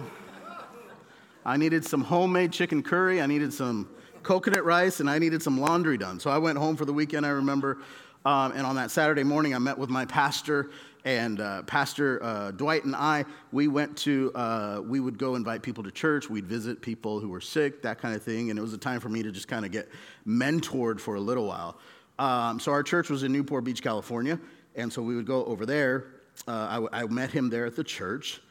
I 1.45 1.57
needed 1.57 1.83
some 1.83 2.01
homemade 2.01 2.53
chicken 2.53 2.83
curry, 2.83 3.21
I 3.21 3.25
needed 3.25 3.51
some 3.51 3.89
coconut 4.27 4.65
rice, 4.65 4.99
and 4.99 5.09
I 5.09 5.19
needed 5.19 5.41
some 5.41 5.57
laundry 5.57 5.97
done. 5.97 6.19
So 6.19 6.29
I 6.29 6.37
went 6.37 6.57
home 6.57 6.75
for 6.75 6.83
the 6.83 6.91
weekend, 6.91 7.25
I 7.25 7.29
remember, 7.29 7.77
um, 8.25 8.51
and 8.51 8.65
on 8.65 8.75
that 8.75 8.91
Saturday 8.91 9.23
morning, 9.23 9.55
I 9.55 9.57
met 9.57 9.77
with 9.77 9.89
my 9.89 10.03
pastor 10.03 10.69
and 11.05 11.39
uh, 11.39 11.63
Pastor 11.63 12.21
uh, 12.21 12.51
Dwight 12.51 12.83
and 12.83 12.93
I, 12.93 13.23
we 13.53 13.69
went 13.69 13.95
to, 13.99 14.33
uh, 14.35 14.81
we 14.83 14.99
would 14.99 15.17
go 15.17 15.35
invite 15.35 15.61
people 15.61 15.81
to 15.85 15.91
church. 15.91 16.29
We'd 16.29 16.45
visit 16.45 16.81
people 16.81 17.21
who 17.21 17.29
were 17.29 17.39
sick, 17.39 17.81
that 17.83 18.01
kind 18.01 18.13
of 18.13 18.21
thing. 18.21 18.49
And 18.49 18.59
it 18.59 18.61
was 18.61 18.73
a 18.73 18.77
time 18.77 18.99
for 18.99 19.07
me 19.07 19.23
to 19.23 19.31
just 19.31 19.47
kind 19.47 19.63
of 19.63 19.71
get 19.71 19.87
mentored 20.27 20.99
for 20.99 21.15
a 21.15 21.21
little 21.21 21.45
while. 21.45 21.77
Um, 22.19 22.59
so 22.59 22.73
our 22.73 22.83
church 22.83 23.09
was 23.09 23.23
in 23.23 23.31
Newport 23.31 23.63
Beach, 23.63 23.81
California. 23.81 24.37
And 24.75 24.91
so 24.91 25.01
we 25.01 25.15
would 25.15 25.25
go 25.25 25.45
over 25.45 25.65
there. 25.65 26.07
Uh, 26.45 26.87
I, 26.91 27.03
I, 27.03 27.05
met 27.05 27.31
him 27.31 27.49
there 27.49 27.65
at 27.65 27.77
the 27.77 27.83
church. 27.85 28.41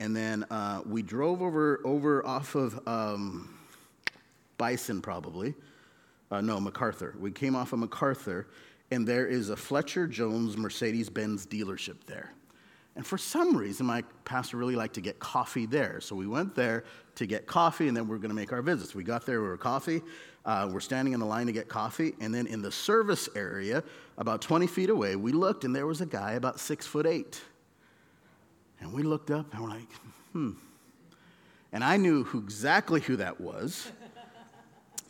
And 0.00 0.16
then 0.16 0.46
uh, 0.50 0.80
we 0.86 1.02
drove 1.02 1.42
over, 1.42 1.82
over 1.84 2.26
off 2.26 2.54
of 2.54 2.80
um, 2.88 3.55
Bison, 4.58 5.00
probably. 5.00 5.54
Uh, 6.30 6.40
no, 6.40 6.58
MacArthur. 6.58 7.14
We 7.18 7.30
came 7.30 7.54
off 7.54 7.72
of 7.72 7.78
MacArthur 7.78 8.48
and 8.90 9.06
there 9.06 9.26
is 9.26 9.50
a 9.50 9.56
Fletcher 9.56 10.06
Jones 10.06 10.56
Mercedes 10.56 11.08
Benz 11.08 11.46
dealership 11.46 12.04
there. 12.06 12.32
And 12.94 13.06
for 13.06 13.18
some 13.18 13.56
reason, 13.56 13.84
my 13.84 14.02
pastor 14.24 14.56
really 14.56 14.76
liked 14.76 14.94
to 14.94 15.00
get 15.00 15.18
coffee 15.18 15.66
there. 15.66 16.00
So 16.00 16.16
we 16.16 16.26
went 16.26 16.54
there 16.54 16.84
to 17.16 17.26
get 17.26 17.46
coffee, 17.46 17.88
and 17.88 17.96
then 17.96 18.08
we 18.08 18.14
are 18.14 18.18
going 18.18 18.30
to 18.30 18.36
make 18.36 18.52
our 18.52 18.62
visits. 18.62 18.94
We 18.94 19.04
got 19.04 19.26
there, 19.26 19.42
we 19.42 19.48
were 19.48 19.58
coffee. 19.58 20.00
Uh, 20.46 20.70
we're 20.72 20.80
standing 20.80 21.12
in 21.12 21.20
the 21.20 21.26
line 21.26 21.46
to 21.46 21.52
get 21.52 21.68
coffee. 21.68 22.14
And 22.20 22.34
then 22.34 22.46
in 22.46 22.62
the 22.62 22.72
service 22.72 23.28
area, 23.34 23.82
about 24.16 24.40
20 24.40 24.66
feet 24.66 24.88
away, 24.88 25.16
we 25.16 25.32
looked, 25.32 25.64
and 25.64 25.76
there 25.76 25.86
was 25.86 26.00
a 26.00 26.06
guy 26.06 26.32
about 26.32 26.58
six 26.58 26.86
foot 26.86 27.06
eight. 27.06 27.40
And 28.80 28.92
we 28.94 29.02
looked 29.02 29.30
up, 29.30 29.52
and 29.52 29.62
we're 29.62 29.70
like, 29.70 29.92
hmm. 30.32 30.52
And 31.72 31.84
I 31.84 31.98
knew 31.98 32.24
who, 32.24 32.38
exactly 32.38 33.00
who 33.00 33.16
that 33.16 33.40
was 33.40 33.90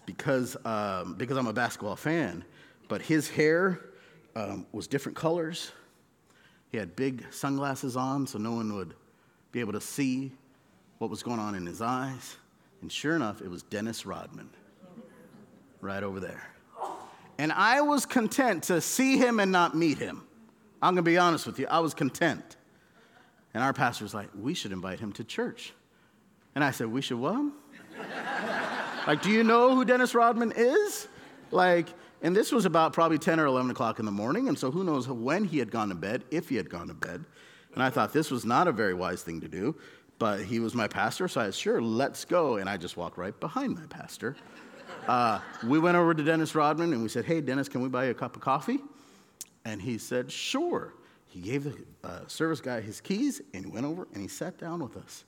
because, 0.07 0.57
um, 0.65 1.15
because 1.15 1.37
I'm 1.37 1.47
a 1.47 1.53
basketball 1.53 1.97
fan. 1.97 2.45
But 2.89 3.03
his 3.03 3.29
hair 3.29 3.81
um, 4.35 4.67
was 4.73 4.87
different 4.87 5.17
colors. 5.17 5.73
He 6.71 6.79
had 6.79 6.97
big 6.97 7.25
sunglasses 7.31 7.97
on 7.97 8.27
so 8.27 8.39
no 8.39 8.53
one 8.53 8.75
would 8.75 8.95
be 9.53 9.61
able 9.61 9.73
to 9.73 9.81
see 9.81 10.33
what 10.99 11.11
was 11.11 11.23
going 11.23 11.41
on 11.41 11.55
in 11.55 11.67
his 11.67 11.83
eyes. 11.83 12.37
And 12.83 12.91
sure 12.91 13.17
enough, 13.17 13.43
it 13.43 13.51
was 13.51 13.63
Dennis 13.65 14.07
Rodman 14.07 14.51
right 15.81 16.03
over 16.03 16.21
there. 16.21 16.49
And 17.39 17.53
I 17.53 17.83
was 17.83 18.07
content 18.07 18.65
to 18.65 18.81
see 18.81 19.19
him 19.19 19.41
and 19.41 19.53
not 19.53 19.77
meet 19.77 19.99
him. 19.99 20.23
I'm 20.81 20.95
going 20.95 21.05
to 21.05 21.11
be 21.11 21.19
honest 21.19 21.47
with 21.47 21.59
you, 21.59 21.67
I 21.69 21.81
was 21.81 21.95
content. 21.95 22.57
And 23.55 23.63
our 23.63 23.73
pastor 23.73 24.05
was 24.05 24.15
like, 24.15 24.29
we 24.39 24.55
should 24.55 24.73
invite 24.73 25.01
him 25.01 25.13
to 25.15 25.25
church. 25.25 25.73
And 26.55 26.63
I 26.63 26.71
said, 26.71 26.89
we 26.89 27.03
should 27.03 27.19
what? 27.19 27.53
Like, 29.07 29.23
do 29.23 29.31
you 29.31 29.45
know 29.45 29.75
who 29.75 29.85
Dennis 29.85 30.15
Rodman 30.15 30.53
is? 30.57 31.09
Like, 31.51 31.89
and 32.23 32.35
this 32.35 32.51
was 32.51 32.65
about 32.65 32.93
probably 32.93 33.19
10 33.19 33.39
or 33.39 33.47
11 33.47 33.71
o'clock 33.71 33.99
in 33.99 34.05
the 34.05 34.13
morning, 34.13 34.49
and 34.49 34.59
so 34.59 34.71
who 34.71 34.85
knows 34.85 35.09
when 35.09 35.45
he 35.45 35.59
had 35.59 35.71
gone 35.71 35.89
to 35.91 35.95
bed, 35.95 36.25
if 36.31 36.49
he 36.49 36.57
had 36.57 36.69
gone 36.69 36.89
to 36.89 36.95
bed. 36.95 37.25
And 37.75 37.83
I 37.83 37.91
thought 37.91 38.13
this 38.13 38.31
was 38.31 38.45
not 38.45 38.69
a 38.69 38.73
very 38.73 38.95
wise 38.95 39.23
thing 39.23 39.41
to 39.43 39.49
do, 39.49 39.77
but 40.19 40.41
he 40.41 40.61
was 40.61 40.75
my 40.75 40.89
pastor, 40.89 41.29
so 41.29 41.41
I 41.41 41.45
said, 41.45 41.55
sure, 41.55 41.83
let's 41.83 42.25
go. 42.25 42.57
And 42.57 42.69
I 42.69 42.79
just 42.79 42.97
walked 42.97 43.19
right 43.19 43.39
behind 43.39 43.77
my 43.77 43.87
pastor. 43.87 44.37
Uh, 45.07 45.41
we 45.65 45.79
went 45.79 45.97
over 45.97 46.15
to 46.15 46.23
Dennis 46.23 46.55
Rodman 46.55 46.93
and 46.93 47.03
we 47.03 47.09
said, 47.09 47.25
hey, 47.25 47.41
Dennis, 47.41 47.69
can 47.69 47.81
we 47.81 47.89
buy 47.89 48.07
you 48.07 48.11
a 48.11 48.15
cup 48.15 48.35
of 48.35 48.43
coffee? 48.43 48.81
And 49.65 49.81
he 49.81 49.99
said, 49.99 50.33
sure. 50.33 50.95
He 51.27 51.41
gave 51.41 51.65
the 51.65 51.77
uh, 52.03 52.27
service 52.27 52.61
guy 52.61 52.81
his 52.81 53.01
keys 53.01 53.41
and 53.53 53.65
he 53.65 53.71
went 53.71 53.87
over 53.87 54.09
and 54.15 54.23
he 54.23 54.29
sat 54.29 54.59
down 54.59 54.81
with 54.81 54.97
us. 54.97 55.25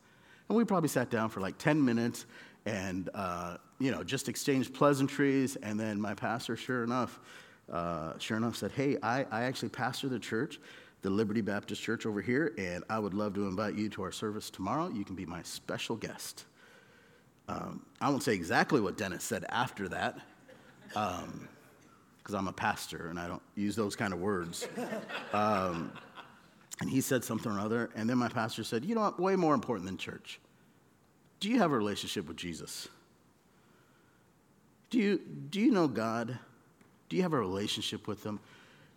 And 0.48 0.56
we 0.56 0.64
probably 0.64 0.88
sat 0.88 1.10
down 1.10 1.28
for 1.28 1.40
like 1.40 1.58
10 1.58 1.84
minutes 1.84 2.26
and 2.68 3.08
uh, 3.14 3.56
you 3.78 3.90
know 3.90 4.04
just 4.04 4.28
exchanged 4.28 4.74
pleasantries 4.74 5.56
and 5.56 5.78
then 5.80 6.00
my 6.00 6.14
pastor 6.14 6.56
sure 6.56 6.84
enough 6.84 7.18
uh, 7.72 8.12
sure 8.18 8.36
enough 8.36 8.56
said 8.56 8.70
hey 8.72 8.96
I, 9.02 9.24
I 9.30 9.42
actually 9.42 9.70
pastor 9.70 10.08
the 10.08 10.18
church 10.18 10.60
the 11.02 11.10
liberty 11.10 11.40
baptist 11.40 11.82
church 11.82 12.06
over 12.06 12.20
here 12.20 12.52
and 12.58 12.84
i 12.90 12.98
would 12.98 13.14
love 13.14 13.34
to 13.34 13.46
invite 13.46 13.74
you 13.74 13.88
to 13.90 14.02
our 14.02 14.12
service 14.12 14.50
tomorrow. 14.50 14.88
You 14.88 15.04
can 15.04 15.14
be 15.14 15.26
my 15.26 15.42
special 15.42 15.96
guest. 15.96 16.44
Um, 17.48 17.82
i 18.00 18.08
won't 18.10 18.22
say 18.22 18.34
exactly 18.34 18.80
what 18.80 18.96
dennis 18.96 19.24
said 19.24 19.44
after 19.48 19.88
that 19.88 20.18
because 20.88 21.24
um, 21.24 22.34
i'm 22.34 22.48
a 22.48 22.52
pastor 22.52 23.08
and 23.08 23.18
i 23.18 23.26
don't 23.26 23.42
use 23.54 23.76
those 23.76 23.96
kind 23.96 24.12
of 24.12 24.20
words. 24.20 24.68
Um, 25.32 25.92
and 26.80 26.88
he 26.88 27.00
said 27.00 27.24
something 27.24 27.50
or 27.50 27.58
other 27.58 27.90
and 27.96 28.08
then 28.08 28.18
my 28.18 28.28
pastor 28.28 28.62
said 28.62 28.84
you 28.84 28.94
know 28.94 29.00
what? 29.02 29.18
Way 29.18 29.36
more 29.36 29.54
important 29.54 29.86
than 29.86 29.96
church 29.96 30.40
do 31.40 31.48
you 31.48 31.58
have 31.58 31.72
a 31.72 31.76
relationship 31.76 32.26
with 32.26 32.36
Jesus? 32.36 32.88
Do 34.90 34.98
you, 34.98 35.20
do 35.50 35.60
you 35.60 35.70
know 35.70 35.86
God? 35.86 36.38
Do 37.08 37.16
you 37.16 37.22
have 37.22 37.32
a 37.32 37.38
relationship 37.38 38.06
with 38.06 38.24
Him? 38.24 38.40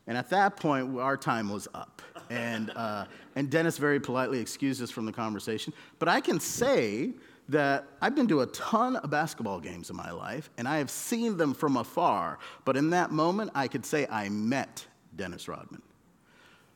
And 0.07 0.17
at 0.17 0.29
that 0.31 0.57
point, 0.57 0.97
our 0.99 1.17
time 1.17 1.49
was 1.49 1.67
up. 1.73 2.01
And, 2.29 2.71
uh, 2.75 3.05
and 3.35 3.49
Dennis 3.49 3.77
very 3.77 3.99
politely 3.99 4.39
excused 4.39 4.81
us 4.81 4.89
from 4.89 5.05
the 5.05 5.11
conversation. 5.11 5.73
But 5.99 6.07
I 6.07 6.21
can 6.21 6.39
say 6.39 7.11
that 7.49 7.85
I've 8.01 8.15
been 8.15 8.27
to 8.29 8.41
a 8.41 8.47
ton 8.47 8.95
of 8.95 9.09
basketball 9.09 9.59
games 9.59 9.89
in 9.89 9.95
my 9.95 10.11
life, 10.11 10.49
and 10.57 10.67
I 10.67 10.77
have 10.77 10.89
seen 10.89 11.37
them 11.37 11.53
from 11.53 11.77
afar. 11.77 12.39
But 12.65 12.77
in 12.77 12.91
that 12.91 13.11
moment, 13.11 13.51
I 13.53 13.67
could 13.67 13.85
say 13.85 14.07
I 14.09 14.29
met 14.29 14.85
Dennis 15.15 15.47
Rodman. 15.47 15.81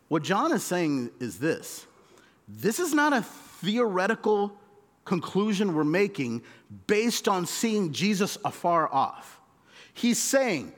What 0.09 0.23
John 0.23 0.51
is 0.51 0.63
saying 0.63 1.11
is 1.19 1.39
this 1.39 1.87
this 2.47 2.79
is 2.79 2.93
not 2.93 3.13
a 3.13 3.21
theoretical 3.21 4.55
conclusion 5.05 5.73
we're 5.73 5.83
making 5.83 6.41
based 6.87 7.27
on 7.27 7.45
seeing 7.45 7.93
Jesus 7.93 8.37
afar 8.43 8.91
off. 8.93 9.39
He's 9.93 10.19
saying, 10.19 10.73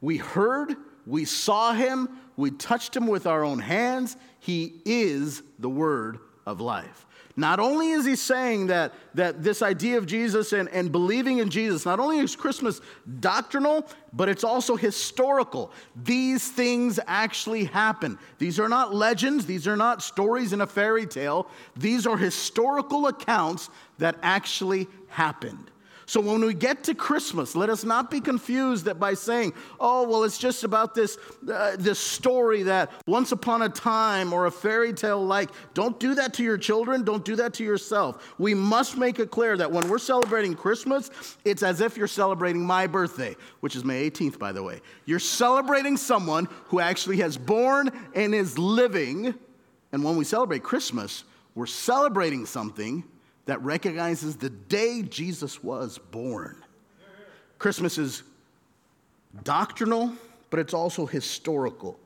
We 0.00 0.18
heard, 0.18 0.76
we 1.06 1.24
saw 1.24 1.72
him, 1.72 2.08
we 2.36 2.50
touched 2.50 2.94
him 2.94 3.06
with 3.06 3.26
our 3.26 3.44
own 3.44 3.58
hands. 3.58 4.16
He 4.40 4.74
is 4.84 5.42
the 5.58 5.68
word 5.68 6.18
of 6.46 6.60
life. 6.60 7.06
Not 7.38 7.60
only 7.60 7.92
is 7.92 8.04
he 8.04 8.16
saying 8.16 8.66
that, 8.66 8.92
that 9.14 9.44
this 9.44 9.62
idea 9.62 9.96
of 9.96 10.06
Jesus 10.06 10.52
and, 10.52 10.68
and 10.70 10.90
believing 10.90 11.38
in 11.38 11.50
Jesus, 11.50 11.86
not 11.86 12.00
only 12.00 12.18
is 12.18 12.34
Christmas 12.34 12.80
doctrinal, 13.20 13.88
but 14.12 14.28
it's 14.28 14.42
also 14.42 14.74
historical. 14.74 15.70
These 15.94 16.50
things 16.50 16.98
actually 17.06 17.66
happen. 17.66 18.18
These 18.38 18.58
are 18.58 18.68
not 18.68 18.92
legends, 18.92 19.46
these 19.46 19.68
are 19.68 19.76
not 19.76 20.02
stories 20.02 20.52
in 20.52 20.62
a 20.62 20.66
fairy 20.66 21.06
tale. 21.06 21.46
These 21.76 22.08
are 22.08 22.16
historical 22.16 23.06
accounts 23.06 23.70
that 23.98 24.18
actually 24.20 24.88
happened. 25.06 25.70
So 26.08 26.22
when 26.22 26.40
we 26.40 26.54
get 26.54 26.84
to 26.84 26.94
Christmas, 26.94 27.54
let 27.54 27.68
us 27.68 27.84
not 27.84 28.10
be 28.10 28.22
confused 28.22 28.86
that 28.86 28.98
by 28.98 29.12
saying, 29.12 29.52
"Oh, 29.78 30.08
well, 30.08 30.24
it's 30.24 30.38
just 30.38 30.64
about 30.64 30.94
this 30.94 31.18
uh, 31.52 31.76
this 31.78 31.98
story 31.98 32.62
that 32.62 32.90
once 33.06 33.30
upon 33.30 33.60
a 33.60 33.68
time 33.68 34.32
or 34.32 34.46
a 34.46 34.50
fairy 34.50 34.94
tale 34.94 35.22
like." 35.22 35.50
Don't 35.74 36.00
do 36.00 36.14
that 36.14 36.32
to 36.34 36.42
your 36.42 36.56
children. 36.56 37.04
Don't 37.04 37.26
do 37.26 37.36
that 37.36 37.52
to 37.54 37.64
yourself. 37.64 38.34
We 38.38 38.54
must 38.54 38.96
make 38.96 39.18
it 39.18 39.30
clear 39.30 39.54
that 39.58 39.70
when 39.70 39.86
we're 39.90 39.98
celebrating 39.98 40.54
Christmas, 40.54 41.10
it's 41.44 41.62
as 41.62 41.82
if 41.82 41.98
you're 41.98 42.06
celebrating 42.06 42.64
my 42.64 42.86
birthday, 42.86 43.36
which 43.60 43.76
is 43.76 43.84
May 43.84 44.08
18th, 44.08 44.38
by 44.38 44.52
the 44.52 44.62
way. 44.62 44.80
You're 45.04 45.18
celebrating 45.18 45.98
someone 45.98 46.48
who 46.68 46.80
actually 46.80 47.18
has 47.18 47.36
born 47.36 47.90
and 48.14 48.34
is 48.34 48.56
living. 48.56 49.34
And 49.92 50.02
when 50.02 50.16
we 50.16 50.24
celebrate 50.24 50.62
Christmas, 50.62 51.24
we're 51.54 51.66
celebrating 51.66 52.46
something 52.46 53.04
that 53.48 53.62
recognizes 53.62 54.36
the 54.36 54.50
day 54.50 55.00
Jesus 55.00 55.64
was 55.64 55.96
born. 55.96 56.62
Christmas 57.58 57.96
is 57.96 58.22
doctrinal, 59.42 60.12
but 60.50 60.60
it's 60.60 60.74
also 60.74 61.06
historical. 61.06 61.98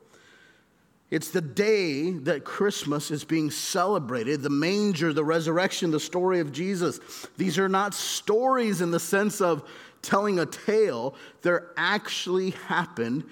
It's 1.11 1.31
the 1.31 1.41
day 1.41 2.11
that 2.11 2.45
Christmas 2.45 3.11
is 3.11 3.25
being 3.25 3.51
celebrated 3.51 4.41
the 4.41 4.49
manger, 4.49 5.11
the 5.11 5.25
resurrection, 5.25 5.91
the 5.91 5.99
story 5.99 6.39
of 6.39 6.53
Jesus. 6.53 7.01
These 7.35 7.59
are 7.59 7.67
not 7.67 7.93
stories 7.93 8.79
in 8.79 8.91
the 8.91 8.99
sense 8.99 9.41
of 9.41 9.67
telling 10.01 10.39
a 10.39 10.45
tale, 10.45 11.13
they're 11.41 11.71
actually 11.75 12.51
happened. 12.51 13.25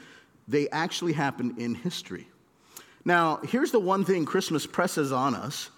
They 0.49 0.67
actually 0.71 1.13
happened 1.13 1.59
in 1.59 1.75
history. 1.75 2.27
Now, 3.05 3.37
here's 3.37 3.71
the 3.71 3.79
one 3.79 4.03
thing 4.03 4.25
Christmas 4.25 4.67
presses 4.67 5.13
on 5.13 5.33
us 5.33 5.69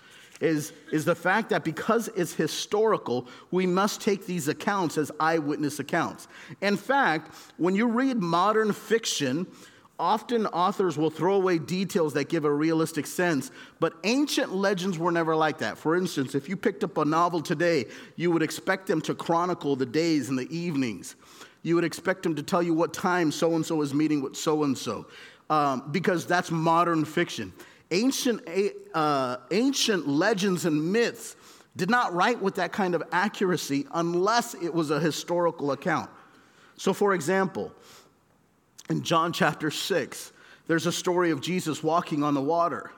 is, 0.44 0.74
is 0.92 1.06
the 1.06 1.16
fact 1.16 1.50
that 1.50 1.64
because 1.64 2.10
it's 2.10 2.34
historical, 2.34 3.28
we 3.52 3.66
must 3.66 4.02
take 4.02 4.26
these 4.26 4.48
accounts 4.48 4.98
as 4.98 5.12
eyewitness 5.20 5.80
accounts. 5.80 6.28
In 6.62 6.78
fact, 6.78 7.34
when 7.58 7.76
you 7.76 7.88
read 7.88 8.18
modern 8.18 8.74
fiction, 8.74 9.48
Often 10.00 10.48
authors 10.48 10.98
will 10.98 11.12
throw 11.12 11.36
away 11.36 11.60
details 11.60 12.14
that 12.14 12.28
give 12.28 12.46
a 12.46 12.52
realistic 12.52 13.06
sense, 13.06 13.52
but 13.80 13.94
ancient 14.04 14.52
legends 14.52 14.98
were 14.98 15.12
never 15.12 15.36
like 15.36 15.60
that. 15.60 15.78
For 15.78 15.96
instance, 15.96 16.34
if 16.34 16.50
you 16.50 16.58
picked 16.58 16.84
up 16.84 16.98
a 16.98 17.06
novel 17.06 17.42
today, 17.42 17.86
you 18.16 18.32
would 18.32 18.42
expect 18.42 18.88
them 18.88 19.02
to 19.02 19.14
chronicle 19.14 19.76
the 19.76 19.86
days 19.86 20.30
and 20.30 20.38
the 20.38 20.50
evenings. 20.54 21.16
You 21.62 21.76
would 21.76 21.84
expect 21.84 22.24
them 22.24 22.34
to 22.36 22.44
tell 22.44 22.64
you 22.64 22.74
what 22.74 22.92
time 22.92 23.32
so 23.32 23.54
and 23.56 23.64
so 23.64 23.82
is 23.84 23.94
meeting 23.94 24.24
with 24.24 24.36
so 24.36 24.64
and 24.64 24.76
so, 24.76 25.06
because 25.92 26.26
that's 26.26 26.50
modern 26.50 27.06
fiction. 27.06 27.54
Ancient, 27.94 28.42
uh, 28.96 29.38
ancient 29.52 30.08
legends 30.08 30.66
and 30.66 30.92
myths 30.92 31.36
did 31.76 31.92
not 31.92 32.14
write 32.14 32.42
with 32.42 32.56
that 32.56 32.72
kind 32.72 32.96
of 32.96 33.04
accuracy 33.12 33.86
unless 33.94 34.56
it 34.56 34.74
was 34.74 34.90
a 34.90 35.00
historical 35.00 35.72
account. 35.72 36.10
So, 36.76 36.92
for 36.92 37.14
example, 37.14 37.72
in 38.90 39.04
John 39.04 39.32
chapter 39.32 39.70
6, 39.70 40.34
there's 40.66 40.88
a 40.88 40.92
story 40.92 41.30
of 41.30 41.40
Jesus 41.40 41.84
walking 41.84 42.24
on 42.24 42.34
the 42.34 42.42
water. 42.42 42.92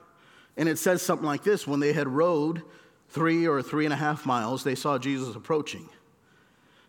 And 0.56 0.66
it 0.66 0.78
says 0.78 1.02
something 1.02 1.26
like 1.26 1.42
this 1.42 1.66
When 1.66 1.80
they 1.80 1.92
had 1.92 2.08
rowed 2.08 2.62
three 3.10 3.46
or 3.46 3.60
three 3.60 3.84
and 3.84 3.92
a 3.92 3.98
half 3.98 4.24
miles, 4.24 4.64
they 4.64 4.74
saw 4.74 4.96
Jesus 4.96 5.36
approaching. 5.36 5.88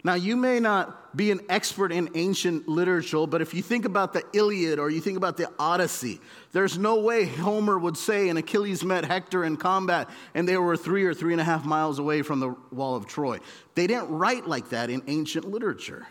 Now, 0.03 0.13
you 0.13 0.35
may 0.37 0.59
not 0.59 1.17
be 1.17 1.31
an 1.31 1.41
expert 1.49 1.91
in 1.91 2.09
ancient 2.13 2.67
literature, 2.67 3.25
but 3.25 3.41
if 3.41 3.53
you 3.53 3.63
think 3.63 3.85
about 3.85 4.13
the 4.13 4.23
Iliad 4.33 4.77
or 4.77 4.89
you 4.89 5.01
think 5.01 5.17
about 5.17 5.37
the 5.37 5.51
Odyssey, 5.57 6.21
there's 6.53 6.77
no 6.77 6.99
way 6.99 7.25
Homer 7.25 7.77
would 7.79 7.97
say, 7.97 8.29
and 8.29 8.37
Achilles 8.37 8.83
met 8.83 9.05
Hector 9.05 9.43
in 9.43 9.57
combat, 9.57 10.09
and 10.35 10.47
they 10.47 10.57
were 10.57 10.77
three 10.77 11.03
or 11.03 11.13
three 11.13 11.33
and 11.33 11.41
a 11.41 11.43
half 11.43 11.65
miles 11.65 11.97
away 11.97 12.21
from 12.21 12.39
the 12.39 12.55
wall 12.71 12.95
of 12.95 13.07
Troy. 13.07 13.39
They 13.73 13.87
didn't 13.87 14.09
write 14.09 14.47
like 14.47 14.69
that 14.69 14.89
in 14.89 15.01
ancient 15.07 15.49
literature. 15.49 16.07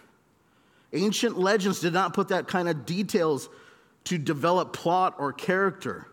Ancient 0.93 1.39
legends 1.39 1.81
did 1.81 1.93
not 1.93 2.13
put 2.13 2.29
that 2.29 2.49
kind 2.49 2.69
of 2.69 2.87
details 2.87 3.49
to 4.05 4.19
develop 4.19 4.73
plot 4.73 5.15
or 5.19 5.33
character. 5.33 6.07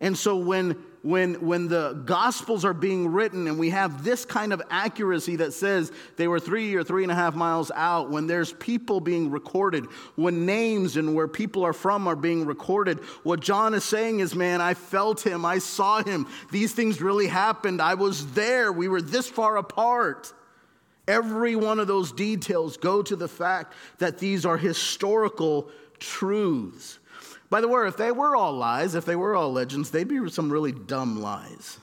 And 0.00 0.16
so 0.16 0.36
when, 0.36 0.76
when, 1.02 1.34
when 1.46 1.68
the 1.68 1.92
Gospels 2.04 2.64
are 2.64 2.74
being 2.74 3.08
written 3.08 3.46
and 3.46 3.58
we 3.58 3.70
have 3.70 4.02
this 4.02 4.24
kind 4.24 4.52
of 4.52 4.60
accuracy 4.70 5.36
that 5.36 5.52
says 5.52 5.92
they 6.16 6.26
were 6.26 6.40
three 6.40 6.74
or 6.74 6.82
three 6.82 7.02
and 7.04 7.12
a 7.12 7.14
half 7.14 7.34
miles 7.34 7.70
out, 7.74 8.10
when 8.10 8.26
there's 8.26 8.52
people 8.54 9.00
being 9.00 9.30
recorded, 9.30 9.86
when 10.16 10.44
names 10.44 10.96
and 10.96 11.14
where 11.14 11.28
people 11.28 11.64
are 11.64 11.72
from 11.72 12.08
are 12.08 12.16
being 12.16 12.46
recorded, 12.46 12.98
what 13.22 13.40
John 13.40 13.74
is 13.74 13.84
saying 13.84 14.20
is, 14.20 14.34
man, 14.34 14.60
I 14.60 14.74
felt 14.74 15.24
him, 15.24 15.44
I 15.44 15.58
saw 15.58 16.02
him, 16.02 16.26
these 16.50 16.72
things 16.72 17.00
really 17.00 17.28
happened, 17.28 17.80
I 17.80 17.94
was 17.94 18.32
there, 18.32 18.72
we 18.72 18.88
were 18.88 19.02
this 19.02 19.28
far 19.28 19.56
apart. 19.56 20.32
Every 21.06 21.56
one 21.56 21.78
of 21.78 21.86
those 21.86 22.12
details 22.12 22.76
go 22.76 23.02
to 23.02 23.16
the 23.16 23.28
fact 23.28 23.72
that 23.98 24.18
these 24.18 24.44
are 24.44 24.58
historical 24.58 25.70
truths. 25.98 26.98
By 27.50 27.60
the 27.60 27.68
way, 27.68 27.86
if 27.88 27.96
they 27.96 28.12
were 28.12 28.36
all 28.36 28.52
lies, 28.52 28.94
if 28.94 29.04
they 29.04 29.16
were 29.16 29.34
all 29.34 29.52
legends, 29.52 29.90
they'd 29.90 30.08
be 30.08 30.28
some 30.28 30.50
really 30.50 30.72
dumb 30.72 31.20
lies. 31.20 31.78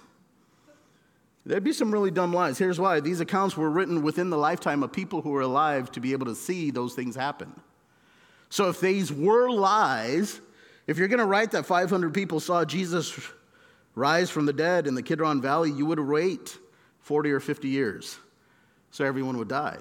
There'd 1.45 1.63
be 1.63 1.73
some 1.73 1.91
really 1.91 2.11
dumb 2.11 2.33
lies. 2.33 2.57
Here's 2.57 2.79
why 2.79 2.99
these 2.99 3.19
accounts 3.19 3.55
were 3.55 3.69
written 3.69 4.01
within 4.01 4.29
the 4.29 4.37
lifetime 4.37 4.81
of 4.81 4.91
people 4.91 5.21
who 5.21 5.29
were 5.29 5.41
alive 5.41 5.91
to 5.91 5.99
be 5.99 6.11
able 6.13 6.25
to 6.25 6.35
see 6.35 6.71
those 6.71 6.95
things 6.95 7.15
happen. 7.15 7.53
So 8.49 8.69
if 8.69 8.79
these 8.79 9.11
were 9.11 9.49
lies, 9.49 10.39
if 10.87 10.97
you're 10.97 11.07
going 11.07 11.19
to 11.19 11.25
write 11.25 11.51
that 11.51 11.65
500 11.65 12.13
people 12.13 12.39
saw 12.39 12.65
Jesus 12.65 13.19
rise 13.95 14.29
from 14.29 14.45
the 14.45 14.53
dead 14.53 14.87
in 14.87 14.95
the 14.95 15.03
Kidron 15.03 15.41
Valley, 15.41 15.71
you 15.71 15.85
would 15.85 15.99
wait 15.99 16.57
40 17.01 17.31
or 17.31 17.39
50 17.39 17.67
years 17.67 18.17
so 18.91 19.03
everyone 19.03 19.37
would 19.37 19.47
die. 19.47 19.77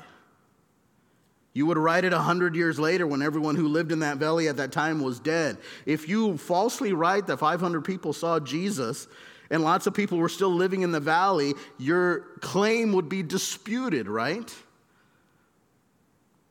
You 1.54 1.66
would 1.66 1.78
write 1.78 2.04
it 2.04 2.12
100 2.12 2.56
years 2.56 2.80
later 2.80 3.06
when 3.06 3.22
everyone 3.22 3.54
who 3.54 3.68
lived 3.68 3.92
in 3.92 4.00
that 4.00 4.18
valley 4.18 4.48
at 4.48 4.56
that 4.56 4.72
time 4.72 5.00
was 5.00 5.20
dead. 5.20 5.56
If 5.86 6.08
you 6.08 6.36
falsely 6.36 6.92
write 6.92 7.28
that 7.28 7.38
500 7.38 7.84
people 7.84 8.12
saw 8.12 8.40
Jesus 8.40 9.06
and 9.50 9.62
lots 9.62 9.86
of 9.86 9.94
people 9.94 10.18
were 10.18 10.28
still 10.28 10.52
living 10.52 10.82
in 10.82 10.90
the 10.90 10.98
valley, 10.98 11.54
your 11.78 12.20
claim 12.40 12.92
would 12.92 13.08
be 13.08 13.22
disputed, 13.22 14.08
right? 14.08 14.52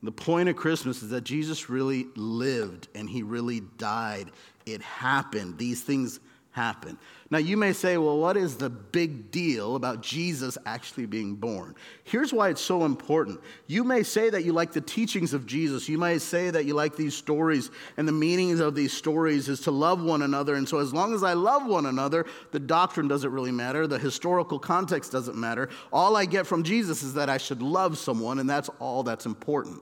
The 0.02 0.12
point 0.12 0.48
of 0.48 0.56
Christmas 0.56 1.04
is 1.04 1.10
that 1.10 1.26
Jesus 1.26 1.70
really 1.70 2.08
lived 2.16 2.88
and 2.96 3.10
he 3.10 3.24
really 3.24 3.62
died. 3.78 4.32
It 4.66 4.82
happened. 4.82 5.58
These 5.58 5.82
things 5.82 6.22
happen. 6.54 6.98
Now, 7.32 7.40
you 7.40 7.58
may 7.58 7.74
say, 7.74 7.98
well, 7.98 8.20
what 8.20 8.38
is 8.38 8.58
the 8.58 8.70
big 8.70 9.32
deal 9.32 9.76
about 9.76 10.02
Jesus 10.02 10.56
actually 10.68 11.08
being 11.08 11.34
born? 11.34 11.74
Here's 12.04 12.32
why 12.32 12.50
it's 12.50 12.62
so 12.62 12.86
important. 12.86 13.42
You 13.66 13.84
may 13.84 14.04
say 14.04 14.30
that 14.30 14.46
you 14.46 14.54
like 14.54 14.72
the 14.72 14.82
teachings 14.82 15.34
of 15.34 15.48
Jesus. 15.48 15.90
You 15.90 15.98
may 15.98 16.20
say 16.20 16.52
that 16.52 16.66
you 16.66 16.76
like 16.76 16.96
these 16.96 17.16
stories, 17.16 17.72
and 17.98 18.08
the 18.08 18.12
meanings 18.12 18.60
of 18.60 18.76
these 18.76 18.94
stories 18.94 19.50
is 19.50 19.62
to 19.62 19.72
love 19.72 20.04
one 20.04 20.22
another. 20.22 20.54
And 20.54 20.70
so, 20.70 20.78
as 20.78 20.94
long 20.94 21.16
as 21.16 21.24
I 21.24 21.34
love 21.34 21.66
one 21.66 21.88
another, 21.88 22.28
the 22.52 22.60
doctrine 22.60 23.08
doesn't 23.08 23.32
really 23.32 23.52
matter, 23.52 23.88
the 23.88 23.98
historical 23.98 24.60
context 24.60 25.12
doesn't 25.12 25.36
matter. 25.36 25.70
All 25.92 26.16
I 26.16 26.26
get 26.26 26.46
from 26.46 26.62
Jesus 26.64 27.02
is 27.02 27.16
that 27.16 27.30
I 27.30 27.40
should 27.40 27.64
love 27.64 27.98
someone, 27.98 28.38
and 28.38 28.48
that's 28.48 28.70
all 28.80 29.02
that's 29.02 29.26
important. 29.26 29.82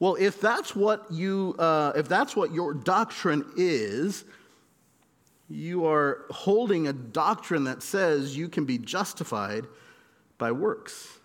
Well, 0.00 0.16
if 0.16 0.40
that's 0.40 0.74
what 0.74 1.04
you, 1.10 1.54
uh, 1.58 1.92
if 1.94 2.08
that's 2.08 2.34
what 2.34 2.52
your 2.52 2.72
doctrine 2.72 3.44
is, 3.56 4.24
you 5.54 5.86
are 5.86 6.24
holding 6.30 6.88
a 6.88 6.92
doctrine 6.92 7.64
that 7.64 7.82
says 7.82 8.36
you 8.36 8.48
can 8.48 8.64
be 8.64 8.76
justified 8.76 9.66
by 10.36 10.50
works. 10.50 11.20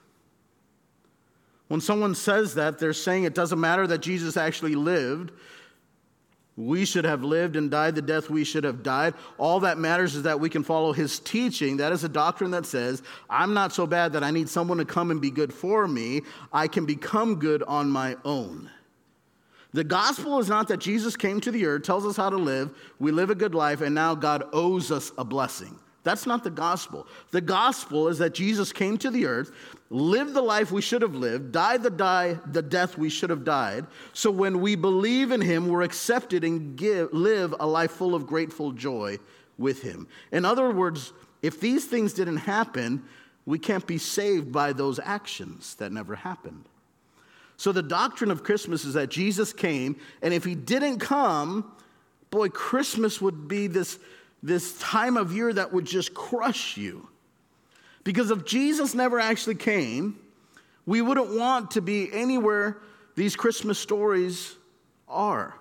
When 1.67 1.81
someone 1.81 2.13
says 2.13 2.55
that, 2.55 2.77
they're 2.77 2.93
saying 2.93 3.23
it 3.23 3.33
doesn't 3.33 3.59
matter 3.59 3.87
that 3.87 3.99
Jesus 3.99 4.37
actually 4.37 4.75
lived. 4.75 5.31
We 6.55 6.85
should 6.85 7.05
have 7.05 7.23
lived 7.23 7.55
and 7.55 7.71
died 7.71 7.95
the 7.95 8.01
death 8.01 8.29
we 8.29 8.43
should 8.43 8.65
have 8.65 8.83
died. 8.83 9.15
All 9.37 9.61
that 9.61 9.77
matters 9.77 10.15
is 10.15 10.23
that 10.23 10.39
we 10.39 10.49
can 10.49 10.63
follow 10.63 10.93
his 10.93 11.19
teaching. 11.19 11.77
That 11.77 11.91
is 11.91 12.03
a 12.03 12.09
doctrine 12.09 12.51
that 12.51 12.65
says, 12.65 13.01
I'm 13.29 13.53
not 13.53 13.73
so 13.73 13.87
bad 13.87 14.13
that 14.13 14.23
I 14.23 14.29
need 14.29 14.49
someone 14.49 14.77
to 14.77 14.85
come 14.85 15.09
and 15.09 15.21
be 15.21 15.31
good 15.31 15.53
for 15.53 15.87
me. 15.87 16.21
I 16.53 16.67
can 16.67 16.85
become 16.85 17.35
good 17.35 17.63
on 17.63 17.89
my 17.89 18.17
own. 18.25 18.69
The 19.73 19.83
gospel 19.83 20.39
is 20.39 20.49
not 20.49 20.67
that 20.69 20.79
Jesus 20.79 21.15
came 21.15 21.39
to 21.41 21.51
the 21.51 21.65
earth, 21.65 21.83
tells 21.83 22.05
us 22.05 22.17
how 22.17 22.29
to 22.29 22.37
live, 22.37 22.71
we 22.97 23.11
live 23.11 23.29
a 23.29 23.35
good 23.35 23.53
life, 23.53 23.81
and 23.81 23.93
now 23.93 24.15
God 24.15 24.43
owes 24.51 24.91
us 24.91 25.11
a 25.17 25.23
blessing. 25.23 25.77
That's 26.03 26.25
not 26.25 26.43
the 26.43 26.49
gospel. 26.49 27.05
The 27.31 27.41
gospel 27.41 28.07
is 28.07 28.17
that 28.19 28.33
Jesus 28.33 28.71
came 28.71 28.97
to 28.99 29.11
the 29.11 29.25
earth, 29.25 29.51
lived 29.89 30.33
the 30.33 30.41
life 30.41 30.71
we 30.71 30.81
should 30.81 31.01
have 31.01 31.13
lived, 31.13 31.51
died 31.51 31.83
the 31.83 31.89
die 31.89 32.39
the 32.47 32.61
death 32.61 32.97
we 32.97 33.09
should 33.09 33.29
have 33.29 33.43
died. 33.43 33.85
So 34.13 34.31
when 34.31 34.61
we 34.61 34.75
believe 34.75 35.31
in 35.31 35.41
him, 35.41 35.67
we're 35.67 35.83
accepted 35.83 36.43
and 36.43 36.75
give, 36.75 37.13
live 37.13 37.53
a 37.59 37.67
life 37.67 37.91
full 37.91 38.15
of 38.15 38.25
grateful 38.25 38.71
joy 38.71 39.19
with 39.57 39.81
him. 39.83 40.07
In 40.31 40.45
other 40.45 40.71
words, 40.71 41.13
if 41.41 41.59
these 41.59 41.85
things 41.85 42.13
didn't 42.13 42.37
happen, 42.37 43.03
we 43.45 43.59
can't 43.59 43.85
be 43.85 43.97
saved 43.97 44.51
by 44.51 44.73
those 44.73 44.99
actions 44.99 45.75
that 45.75 45.91
never 45.91 46.15
happened. 46.15 46.65
So 47.59 47.73
the 47.73 47.83
doctrine 47.83 48.31
of 48.31 48.41
Christmas 48.41 48.85
is 48.85 48.93
that 48.93 49.09
Jesus 49.09 49.51
came, 49.51 49.97
and 50.21 50.33
if 50.33 50.45
he 50.45 50.55
didn't 50.55 50.99
come, 50.99 51.69
boy, 52.29 52.47
Christmas 52.47 53.19
would 53.19 53.49
be 53.49 53.67
this, 53.67 53.99
this 54.41 54.79
time 54.79 55.17
of 55.17 55.35
year 55.35 55.51
that 55.51 55.73
would 55.73 55.83
just 55.83 56.13
crush 56.13 56.77
you. 56.77 57.09
Because 58.05 58.31
if 58.31 58.45
Jesus 58.45 58.95
never 58.95 59.19
actually 59.19 59.55
came, 59.55 60.17
we 60.85 61.01
wouldn't 61.01 61.37
want 61.37 61.71
to 61.71 61.81
be 61.81 62.09
anywhere 62.13 62.77
these 63.17 63.35
Christmas 63.35 63.77
stories 63.77 64.55
are. 65.09 65.53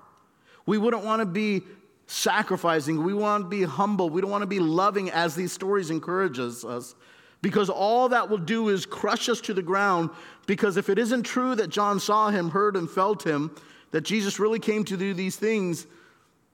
We 0.67 0.79
wouldn't 0.79 1.05
want 1.05 1.19
to 1.19 1.27
be 1.27 1.63
sacrificing. 2.07 3.03
We 3.03 3.13
want 3.13 3.47
to 3.47 3.49
be 3.49 3.65
humble. 3.65 4.09
We 4.09 4.21
don't 4.21 4.31
want 4.31 4.43
to 4.43 4.47
be 4.47 4.61
loving 4.61 5.11
as 5.11 5.35
these 5.35 5.51
stories 5.51 5.91
encourage 5.91 6.39
us 6.39 6.95
because 7.41 7.71
all 7.71 8.09
that 8.09 8.29
will 8.29 8.39
do 8.39 8.69
is 8.69 8.85
crush 8.85 9.29
us 9.29 9.41
to 9.43 9.55
the 9.55 9.63
ground. 9.63 10.11
Because 10.47 10.77
if 10.77 10.89
it 10.89 10.99
isn't 10.99 11.23
true 11.23 11.55
that 11.55 11.69
John 11.69 12.01
saw 12.01 12.31
him, 12.31 12.51
heard 12.51 12.77
and 12.77 12.91
felt 12.91 13.25
him, 13.25 13.55
that 13.91 14.03
Jesus 14.03 14.39
really 14.39 14.59
came 14.59 14.85
to 14.85 14.97
do 14.97 15.15
these 15.15 15.37
things, 15.37 15.87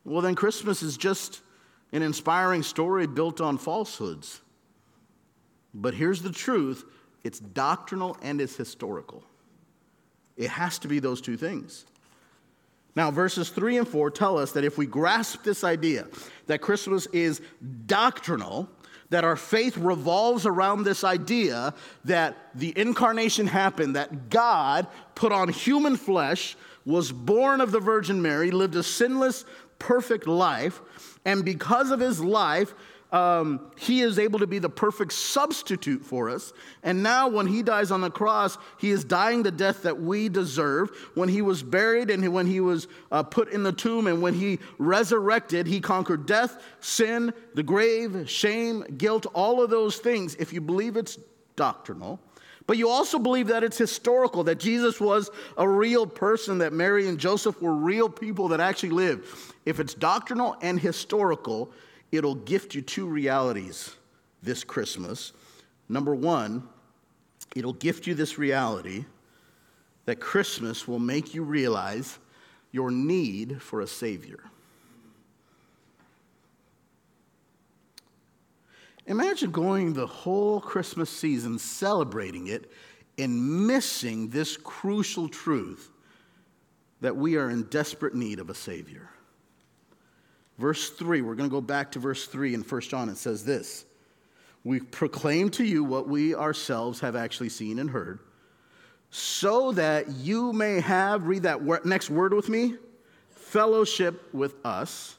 well, 0.04 0.20
then 0.20 0.34
Christmas 0.34 0.82
is 0.82 0.96
just 0.96 1.40
an 1.92 2.02
inspiring 2.02 2.62
story 2.62 3.06
built 3.06 3.40
on 3.40 3.56
falsehoods. 3.56 4.40
But 5.72 5.94
here's 5.94 6.22
the 6.22 6.32
truth 6.32 6.84
it's 7.24 7.40
doctrinal 7.40 8.16
and 8.22 8.40
it's 8.40 8.56
historical. 8.56 9.24
It 10.36 10.50
has 10.50 10.78
to 10.80 10.88
be 10.88 10.98
those 10.98 11.20
two 11.20 11.36
things. 11.36 11.86
Now, 12.96 13.10
verses 13.10 13.48
3 13.50 13.78
and 13.78 13.88
4 13.88 14.10
tell 14.10 14.38
us 14.38 14.52
that 14.52 14.64
if 14.64 14.78
we 14.78 14.86
grasp 14.86 15.42
this 15.42 15.64
idea 15.64 16.06
that 16.46 16.60
Christmas 16.60 17.06
is 17.06 17.40
doctrinal, 17.86 18.68
that 19.14 19.22
our 19.22 19.37
faith 19.37 19.77
revolves 19.77 20.44
around 20.44 20.83
this 20.83 21.05
idea 21.05 21.72
that 22.05 22.37
the 22.57 22.77
incarnation 22.77 23.46
happened, 23.46 23.94
that 23.94 24.29
God 24.29 24.88
put 25.14 25.31
on 25.31 25.48
human 25.48 25.96
flesh, 25.96 26.57
was 26.85 27.12
born 27.12 27.61
of 27.61 27.70
the 27.70 27.79
Virgin 27.79 28.20
Mary, 28.20 28.50
lived 28.50 28.74
a 28.74 28.83
sinless, 28.83 29.44
perfect 29.79 30.27
life, 30.27 30.81
and 31.24 31.44
because 31.44 31.92
of 31.92 32.00
his 32.00 32.20
life, 32.20 32.74
um, 33.12 33.70
he 33.76 34.00
is 34.00 34.18
able 34.18 34.40
to 34.40 34.46
be 34.46 34.58
the 34.58 34.68
perfect 34.68 35.12
substitute 35.12 36.04
for 36.04 36.28
us. 36.28 36.52
And 36.82 37.02
now, 37.02 37.28
when 37.28 37.46
he 37.46 37.62
dies 37.62 37.90
on 37.90 38.00
the 38.00 38.10
cross, 38.10 38.58
he 38.78 38.90
is 38.90 39.04
dying 39.04 39.42
the 39.42 39.52
death 39.52 39.82
that 39.82 40.00
we 40.00 40.28
deserve. 40.28 40.90
When 41.14 41.28
he 41.28 41.40
was 41.40 41.62
buried 41.62 42.10
and 42.10 42.32
when 42.32 42.46
he 42.46 42.60
was 42.60 42.88
uh, 43.12 43.22
put 43.22 43.50
in 43.50 43.62
the 43.62 43.72
tomb 43.72 44.06
and 44.08 44.20
when 44.20 44.34
he 44.34 44.58
resurrected, 44.78 45.66
he 45.66 45.80
conquered 45.80 46.26
death, 46.26 46.60
sin, 46.80 47.32
the 47.54 47.62
grave, 47.62 48.28
shame, 48.28 48.84
guilt, 48.98 49.26
all 49.32 49.62
of 49.62 49.70
those 49.70 49.98
things. 49.98 50.34
If 50.34 50.52
you 50.52 50.60
believe 50.60 50.96
it's 50.96 51.18
doctrinal, 51.54 52.20
but 52.66 52.78
you 52.78 52.88
also 52.88 53.18
believe 53.18 53.48
that 53.48 53.62
it's 53.62 53.76
historical, 53.76 54.44
that 54.44 54.58
Jesus 54.58 55.00
was 55.00 55.30
a 55.58 55.68
real 55.68 56.06
person, 56.06 56.58
that 56.58 56.72
Mary 56.72 57.08
and 57.08 57.18
Joseph 57.18 57.60
were 57.60 57.74
real 57.74 58.08
people 58.08 58.48
that 58.48 58.60
actually 58.60 58.90
lived. 58.90 59.28
If 59.66 59.80
it's 59.80 59.92
doctrinal 59.92 60.56
and 60.62 60.80
historical, 60.80 61.70
it'll 62.16 62.35
gift 62.35 62.74
you 62.74 62.83
two 62.83 63.07
realities 63.07 63.94
this 64.42 64.64
Christmas. 64.64 65.33
Number 65.88 66.14
one, 66.14 66.68
it'll 67.55 67.72
gift 67.72 68.07
you 68.07 68.14
this 68.14 68.38
reality 68.38 69.05
that 70.05 70.20
Christmas 70.20 70.87
will 70.87 70.98
make 70.98 71.35
you 71.35 71.42
realize 71.42 72.18
your 72.72 72.90
need 72.90 73.62
for 73.62 73.81
a 73.81 73.87
Savior. 73.87 74.40
Imagine 79.07 79.50
going 79.50 79.92
the 79.92 80.07
whole 80.07 80.61
Christmas 80.61 81.11
season 81.11 81.59
celebrating 81.59 82.46
it 82.46 82.70
and 83.18 83.66
missing 83.66 84.29
this 84.29 84.57
crucial 84.57 85.29
truth 85.29 85.90
that 87.00 87.14
we 87.14 87.37
are 87.37 87.50
in 87.50 87.64
desperate 87.64 88.14
need 88.14 88.40
of 88.40 88.48
a 88.48 88.55
Savior. 88.55 89.11
Verse 90.58 90.90
3, 90.90 91.22
we're 91.22 91.34
going 91.34 91.48
to 91.48 91.54
go 91.54 91.60
back 91.60 91.92
to 91.92 91.98
verse 91.98 92.26
3 92.26 92.54
in 92.54 92.62
1 92.62 92.80
John. 92.82 93.08
It 93.08 93.16
says 93.16 93.44
this 93.44 93.84
We 94.62 94.80
proclaim 94.80 95.50
to 95.50 95.64
you 95.64 95.82
what 95.82 96.08
we 96.08 96.34
ourselves 96.34 97.00
have 97.00 97.16
actually 97.16 97.48
seen 97.48 97.78
and 97.78 97.90
heard, 97.90 98.20
so 99.10 99.72
that 99.72 100.08
you 100.10 100.52
may 100.52 100.80
have, 100.80 101.26
read 101.26 101.42
that 101.42 101.84
next 101.84 102.10
word 102.10 102.32
with 102.32 102.48
me, 102.48 102.74
fellowship 103.30 104.32
with 104.32 104.54
us, 104.64 105.16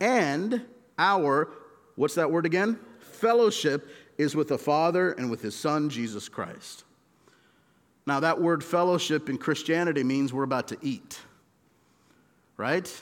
and 0.00 0.62
our, 0.98 1.48
what's 1.96 2.16
that 2.16 2.30
word 2.30 2.46
again? 2.46 2.78
Fellowship 2.98 3.88
is 4.18 4.34
with 4.34 4.48
the 4.48 4.58
Father 4.58 5.12
and 5.12 5.30
with 5.30 5.42
His 5.42 5.54
Son, 5.54 5.88
Jesus 5.88 6.28
Christ. 6.28 6.84
Now, 8.06 8.20
that 8.20 8.40
word 8.40 8.62
fellowship 8.62 9.28
in 9.28 9.38
Christianity 9.38 10.04
means 10.04 10.32
we're 10.32 10.42
about 10.42 10.68
to 10.68 10.76
eat, 10.82 11.20
right? 12.56 12.92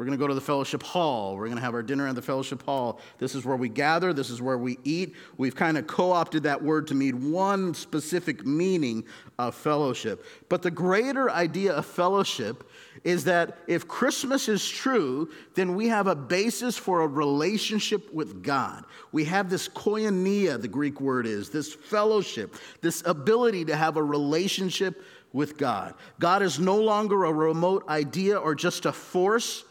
We're 0.00 0.06
going 0.06 0.18
to 0.18 0.22
go 0.24 0.28
to 0.28 0.34
the 0.34 0.40
fellowship 0.40 0.82
hall. 0.82 1.36
We're 1.36 1.44
going 1.44 1.58
to 1.58 1.62
have 1.62 1.74
our 1.74 1.82
dinner 1.82 2.08
at 2.08 2.14
the 2.14 2.22
fellowship 2.22 2.62
hall. 2.62 3.02
This 3.18 3.34
is 3.34 3.44
where 3.44 3.58
we 3.58 3.68
gather. 3.68 4.14
This 4.14 4.30
is 4.30 4.40
where 4.40 4.56
we 4.56 4.78
eat. 4.82 5.14
We've 5.36 5.54
kind 5.54 5.76
of 5.76 5.86
co 5.86 6.12
opted 6.12 6.44
that 6.44 6.62
word 6.62 6.86
to 6.86 6.94
mean 6.94 7.30
one 7.30 7.74
specific 7.74 8.46
meaning 8.46 9.04
of 9.38 9.54
fellowship. 9.54 10.24
But 10.48 10.62
the 10.62 10.70
greater 10.70 11.28
idea 11.28 11.74
of 11.74 11.84
fellowship 11.84 12.66
is 13.04 13.24
that 13.24 13.58
if 13.66 13.86
Christmas 13.86 14.48
is 14.48 14.66
true, 14.66 15.28
then 15.54 15.74
we 15.74 15.88
have 15.88 16.06
a 16.06 16.14
basis 16.14 16.78
for 16.78 17.02
a 17.02 17.06
relationship 17.06 18.10
with 18.10 18.42
God. 18.42 18.86
We 19.12 19.26
have 19.26 19.50
this 19.50 19.68
koinonia, 19.68 20.58
the 20.58 20.66
Greek 20.66 20.98
word 21.02 21.26
is, 21.26 21.50
this 21.50 21.74
fellowship, 21.74 22.54
this 22.80 23.02
ability 23.04 23.66
to 23.66 23.76
have 23.76 23.98
a 23.98 24.02
relationship 24.02 25.04
with 25.34 25.58
God. 25.58 25.92
God 26.18 26.40
is 26.40 26.58
no 26.58 26.78
longer 26.78 27.26
a 27.26 27.32
remote 27.34 27.86
idea 27.86 28.38
or 28.38 28.54
just 28.54 28.86
a 28.86 28.92
force 28.92 29.64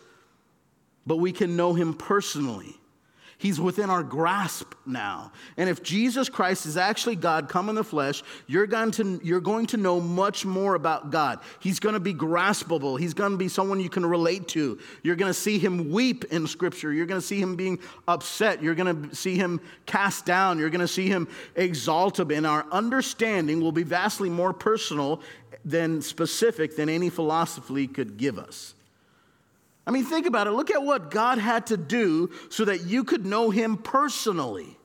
but 1.09 1.17
we 1.17 1.31
can 1.31 1.55
know 1.55 1.73
him 1.73 1.95
personally. 1.95 2.75
He's 3.39 3.59
within 3.59 3.89
our 3.89 4.03
grasp 4.03 4.75
now. 4.85 5.31
And 5.57 5.67
if 5.67 5.81
Jesus 5.81 6.29
Christ 6.29 6.67
is 6.67 6.77
actually 6.77 7.15
God 7.15 7.49
come 7.49 7.67
in 7.67 7.73
the 7.73 7.83
flesh, 7.83 8.21
you're 8.45 8.67
going 8.67 8.91
to, 8.91 9.19
you're 9.23 9.39
going 9.39 9.65
to 9.67 9.77
know 9.77 9.99
much 9.99 10.45
more 10.45 10.75
about 10.75 11.09
God. 11.09 11.39
He's 11.61 11.79
going 11.79 11.93
to 11.93 11.99
be 11.99 12.13
graspable. 12.13 12.99
He's 12.99 13.15
going 13.15 13.31
to 13.31 13.37
be 13.37 13.47
someone 13.47 13.79
you 13.79 13.89
can 13.89 14.05
relate 14.05 14.47
to. 14.49 14.77
You're 15.01 15.15
going 15.15 15.31
to 15.31 15.39
see 15.39 15.57
him 15.57 15.89
weep 15.89 16.25
in 16.25 16.45
Scripture. 16.45 16.93
You're 16.93 17.07
going 17.07 17.21
to 17.21 17.25
see 17.25 17.41
him 17.41 17.55
being 17.55 17.79
upset. 18.07 18.61
You're 18.61 18.75
going 18.75 19.09
to 19.09 19.15
see 19.15 19.35
him 19.35 19.61
cast 19.87 20.27
down. 20.27 20.59
You're 20.59 20.69
going 20.69 20.81
to 20.81 20.87
see 20.87 21.07
him 21.07 21.27
exalted. 21.55 22.31
And 22.31 22.45
our 22.45 22.67
understanding 22.71 23.61
will 23.61 23.71
be 23.71 23.83
vastly 23.83 24.29
more 24.29 24.53
personal 24.53 25.21
than 25.65 26.03
specific 26.03 26.75
than 26.75 26.87
any 26.87 27.09
philosophy 27.09 27.87
could 27.87 28.17
give 28.17 28.37
us. 28.37 28.75
I 29.89 29.91
mean, 29.91 30.05
think 30.05 30.27
about 30.27 30.45
it. 30.45 30.51
Look 30.51 30.69
at 30.69 30.83
what 30.83 31.09
God 31.09 31.39
had 31.39 31.65
to 31.67 31.75
do 31.75 32.29
so 32.49 32.63
that 32.65 32.85
you 32.85 33.03
could 33.03 33.25
know 33.25 33.49
Him 33.49 33.75
personally. 33.75 34.77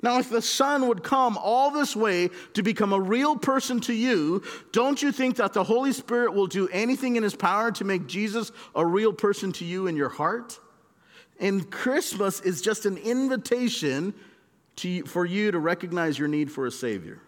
Now, 0.00 0.18
if 0.18 0.30
the 0.30 0.40
Son 0.40 0.88
would 0.88 1.02
come 1.02 1.36
all 1.36 1.70
this 1.70 1.94
way 1.94 2.30
to 2.54 2.62
become 2.62 2.94
a 2.94 2.98
real 3.00 3.36
person 3.36 3.80
to 3.80 3.92
you, 3.92 4.42
don't 4.72 5.02
you 5.02 5.12
think 5.12 5.36
that 5.36 5.52
the 5.52 5.64
Holy 5.64 5.92
Spirit 5.92 6.32
will 6.32 6.46
do 6.46 6.66
anything 6.68 7.16
in 7.16 7.22
His 7.22 7.36
power 7.36 7.70
to 7.72 7.84
make 7.84 8.06
Jesus 8.06 8.52
a 8.74 8.86
real 8.86 9.12
person 9.12 9.52
to 9.52 9.66
you 9.66 9.86
in 9.86 9.96
your 9.96 10.08
heart? 10.08 10.58
And 11.38 11.70
Christmas 11.70 12.40
is 12.40 12.62
just 12.62 12.86
an 12.86 12.96
invitation 12.96 14.14
to, 14.76 15.02
for 15.02 15.26
you 15.26 15.50
to 15.50 15.58
recognize 15.58 16.18
your 16.18 16.28
need 16.28 16.50
for 16.50 16.64
a 16.64 16.70
Savior. 16.70 17.20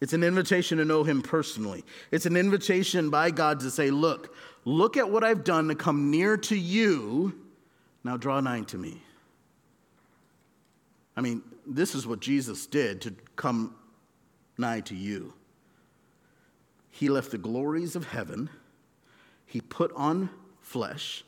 It's 0.00 0.12
an 0.12 0.22
invitation 0.22 0.78
to 0.78 0.84
know 0.84 1.02
Him 1.02 1.22
personally. 1.22 1.84
It's 2.12 2.26
an 2.26 2.36
invitation 2.36 3.10
by 3.10 3.32
God 3.32 3.58
to 3.60 3.70
say, 3.72 3.90
Look, 3.90 4.32
look 4.68 4.96
at 4.96 5.10
what 5.10 5.24
I've 5.24 5.44
done 5.44 5.68
to 5.68 5.74
come 5.74 6.10
near 6.10 6.36
to 6.36 6.56
you. 6.56 7.34
Now 8.04 8.16
draw 8.16 8.40
nigh 8.40 8.62
to 8.62 8.78
me. 8.78 9.02
I 11.16 11.20
mean, 11.20 11.42
this 11.66 11.94
is 11.94 12.06
what 12.06 12.20
Jesus 12.20 12.66
did 12.66 13.00
to 13.02 13.14
come 13.36 13.74
nigh 14.56 14.80
to 14.80 14.94
you. 14.94 15.34
He 16.90 17.08
left 17.08 17.30
the 17.30 17.38
glories 17.38 17.96
of 17.96 18.06
heaven, 18.06 18.50
He 19.46 19.60
put 19.60 19.92
on 19.94 20.30
flesh, 20.60 21.24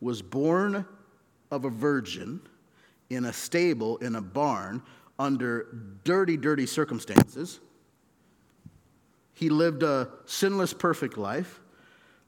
was 0.00 0.22
born 0.22 0.84
of 1.50 1.64
a 1.64 1.70
virgin 1.70 2.40
in 3.10 3.24
a 3.24 3.32
stable, 3.32 3.96
in 3.98 4.14
a 4.14 4.20
barn, 4.20 4.82
under 5.18 5.66
dirty, 6.04 6.36
dirty 6.36 6.66
circumstances 6.66 7.60
he 9.40 9.48
lived 9.48 9.82
a 9.82 10.06
sinless, 10.26 10.74
perfect 10.74 11.16
life. 11.16 11.60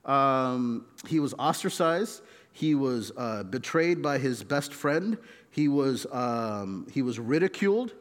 Um, 0.04 0.86
he 1.06 1.20
was 1.20 1.34
ostracized. 1.38 2.22
He 2.52 2.74
was 2.74 3.12
uh, 3.16 3.44
betrayed 3.44 4.02
by 4.02 4.18
his 4.18 4.42
best 4.42 4.74
friend. 4.74 5.16
He 5.50 5.68
was, 5.68 6.06
um, 6.10 6.86
he 6.90 7.02
was 7.02 7.18
ridiculed. 7.18 7.94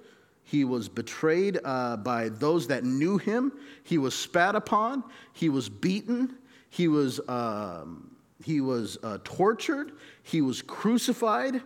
He 0.44 0.66
was 0.66 0.90
betrayed 0.90 1.60
uh, 1.64 1.98
by 1.98 2.30
those 2.30 2.68
that 2.68 2.84
knew 2.84 3.18
him. 3.18 3.54
He 3.84 3.98
was 3.98 4.14
spat 4.14 4.56
upon. 4.56 5.04
He 5.34 5.50
was 5.50 5.70
beaten. 5.70 6.36
He 6.70 6.88
was, 6.88 7.22
um, 7.30 8.16
he 8.44 8.60
was 8.60 8.98
uh, 9.04 9.20
tortured. 9.24 9.94
He 10.24 10.42
was 10.42 10.62
crucified. 10.62 11.62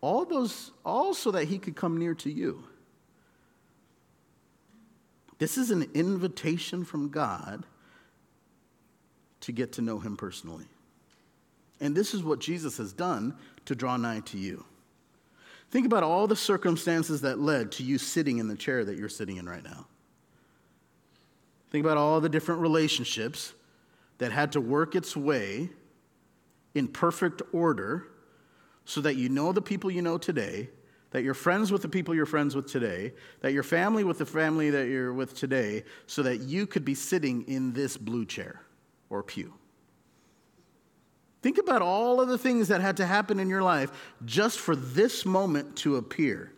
All 0.00 0.24
those, 0.24 0.72
all 0.84 1.12
so 1.12 1.30
that 1.32 1.46
he 1.46 1.58
could 1.58 1.76
come 1.76 1.98
near 1.98 2.14
to 2.14 2.30
you. 2.30 2.62
This 5.38 5.58
is 5.58 5.70
an 5.70 5.90
invitation 5.94 6.84
from 6.84 7.10
God 7.10 7.64
to 9.48 9.52
get 9.52 9.72
to 9.72 9.80
know 9.80 9.98
Him 9.98 10.14
personally. 10.14 10.66
And 11.80 11.96
this 11.96 12.12
is 12.12 12.22
what 12.22 12.38
Jesus 12.38 12.76
has 12.76 12.92
done 12.92 13.34
to 13.64 13.74
draw 13.74 13.96
nigh 13.96 14.20
to 14.26 14.36
you. 14.36 14.62
Think 15.70 15.86
about 15.86 16.02
all 16.02 16.26
the 16.26 16.36
circumstances 16.36 17.22
that 17.22 17.38
led 17.38 17.72
to 17.72 17.82
you 17.82 17.96
sitting 17.96 18.36
in 18.38 18.48
the 18.48 18.56
chair 18.56 18.84
that 18.84 18.98
you're 18.98 19.08
sitting 19.08 19.38
in 19.38 19.48
right 19.48 19.64
now. 19.64 19.86
Think 21.70 21.82
about 21.82 21.96
all 21.96 22.20
the 22.20 22.28
different 22.28 22.60
relationships 22.60 23.54
that 24.18 24.32
had 24.32 24.52
to 24.52 24.60
work 24.60 24.94
its 24.94 25.16
way 25.16 25.70
in 26.74 26.86
perfect 26.86 27.40
order 27.50 28.06
so 28.84 29.00
that 29.00 29.16
you 29.16 29.30
know 29.30 29.52
the 29.52 29.62
people 29.62 29.90
you 29.90 30.02
know 30.02 30.18
today 30.18 30.68
that 31.12 31.22
you're 31.22 31.32
friends 31.32 31.72
with 31.72 31.80
the 31.80 31.88
people 31.88 32.14
you're 32.14 32.26
friends 32.26 32.54
with 32.54 32.70
today, 32.70 33.14
that 33.40 33.54
you're 33.54 33.62
family 33.62 34.04
with 34.04 34.18
the 34.18 34.26
family 34.26 34.68
that 34.68 34.88
you're 34.88 35.14
with 35.14 35.34
today, 35.34 35.82
so 36.06 36.22
that 36.22 36.40
you 36.40 36.66
could 36.66 36.84
be 36.84 36.94
sitting 36.94 37.48
in 37.48 37.72
this 37.72 37.96
blue 37.96 38.26
chair 38.26 38.60
or 39.10 39.22
pew. 39.22 39.54
Think 41.40 41.58
about 41.58 41.82
all 41.82 42.20
of 42.20 42.28
the 42.28 42.38
things 42.38 42.68
that 42.68 42.80
had 42.80 42.96
to 42.96 43.06
happen 43.06 43.38
in 43.38 43.48
your 43.48 43.62
life 43.62 43.90
just 44.24 44.58
for 44.58 44.74
this 44.74 45.24
moment 45.24 45.76
to 45.76 45.96
appear. 45.96 46.52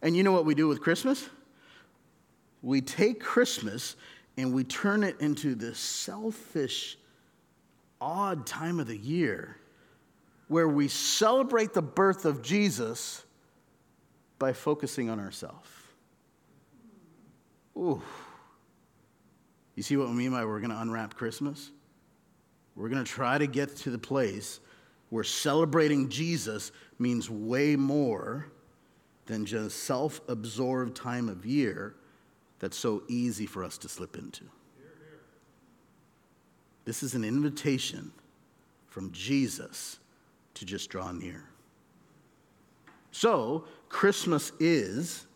And 0.00 0.16
you 0.16 0.22
know 0.22 0.32
what 0.32 0.46
we 0.46 0.54
do 0.54 0.66
with 0.66 0.80
Christmas? 0.80 1.28
We 2.62 2.80
take 2.80 3.20
Christmas 3.20 3.96
and 4.36 4.54
we 4.54 4.64
turn 4.64 5.04
it 5.04 5.20
into 5.20 5.54
this 5.54 5.78
selfish, 5.78 6.96
odd 8.00 8.46
time 8.46 8.80
of 8.80 8.86
the 8.86 8.96
year 8.96 9.58
where 10.48 10.68
we 10.68 10.88
celebrate 10.88 11.74
the 11.74 11.82
birth 11.82 12.24
of 12.24 12.42
Jesus 12.42 13.24
by 14.38 14.52
focusing 14.52 15.10
on 15.10 15.20
ourselves. 15.20 15.68
Ooh. 17.76 18.02
You 19.74 19.82
see 19.82 19.96
what 19.96 20.08
we 20.08 20.14
mean 20.14 20.30
by 20.30 20.44
we're 20.44 20.60
going 20.60 20.70
to 20.70 20.80
unwrap 20.80 21.14
Christmas? 21.14 21.70
We're 22.76 22.88
going 22.88 23.04
to 23.04 23.10
try 23.10 23.38
to 23.38 23.46
get 23.46 23.76
to 23.78 23.90
the 23.90 23.98
place 23.98 24.60
where 25.10 25.24
celebrating 25.24 26.08
Jesus 26.08 26.72
means 26.98 27.30
way 27.30 27.76
more 27.76 28.48
than 29.26 29.46
just 29.46 29.84
self 29.84 30.20
absorbed 30.28 30.96
time 30.96 31.28
of 31.28 31.46
year 31.46 31.94
that's 32.58 32.76
so 32.76 33.02
easy 33.08 33.46
for 33.46 33.64
us 33.64 33.78
to 33.78 33.88
slip 33.88 34.16
into. 34.16 34.44
This 36.84 37.02
is 37.02 37.14
an 37.14 37.24
invitation 37.24 38.12
from 38.86 39.10
Jesus 39.12 39.98
to 40.54 40.64
just 40.64 40.90
draw 40.90 41.12
near. 41.12 41.44
So, 43.10 43.64
Christmas 43.88 44.52
is 44.60 45.26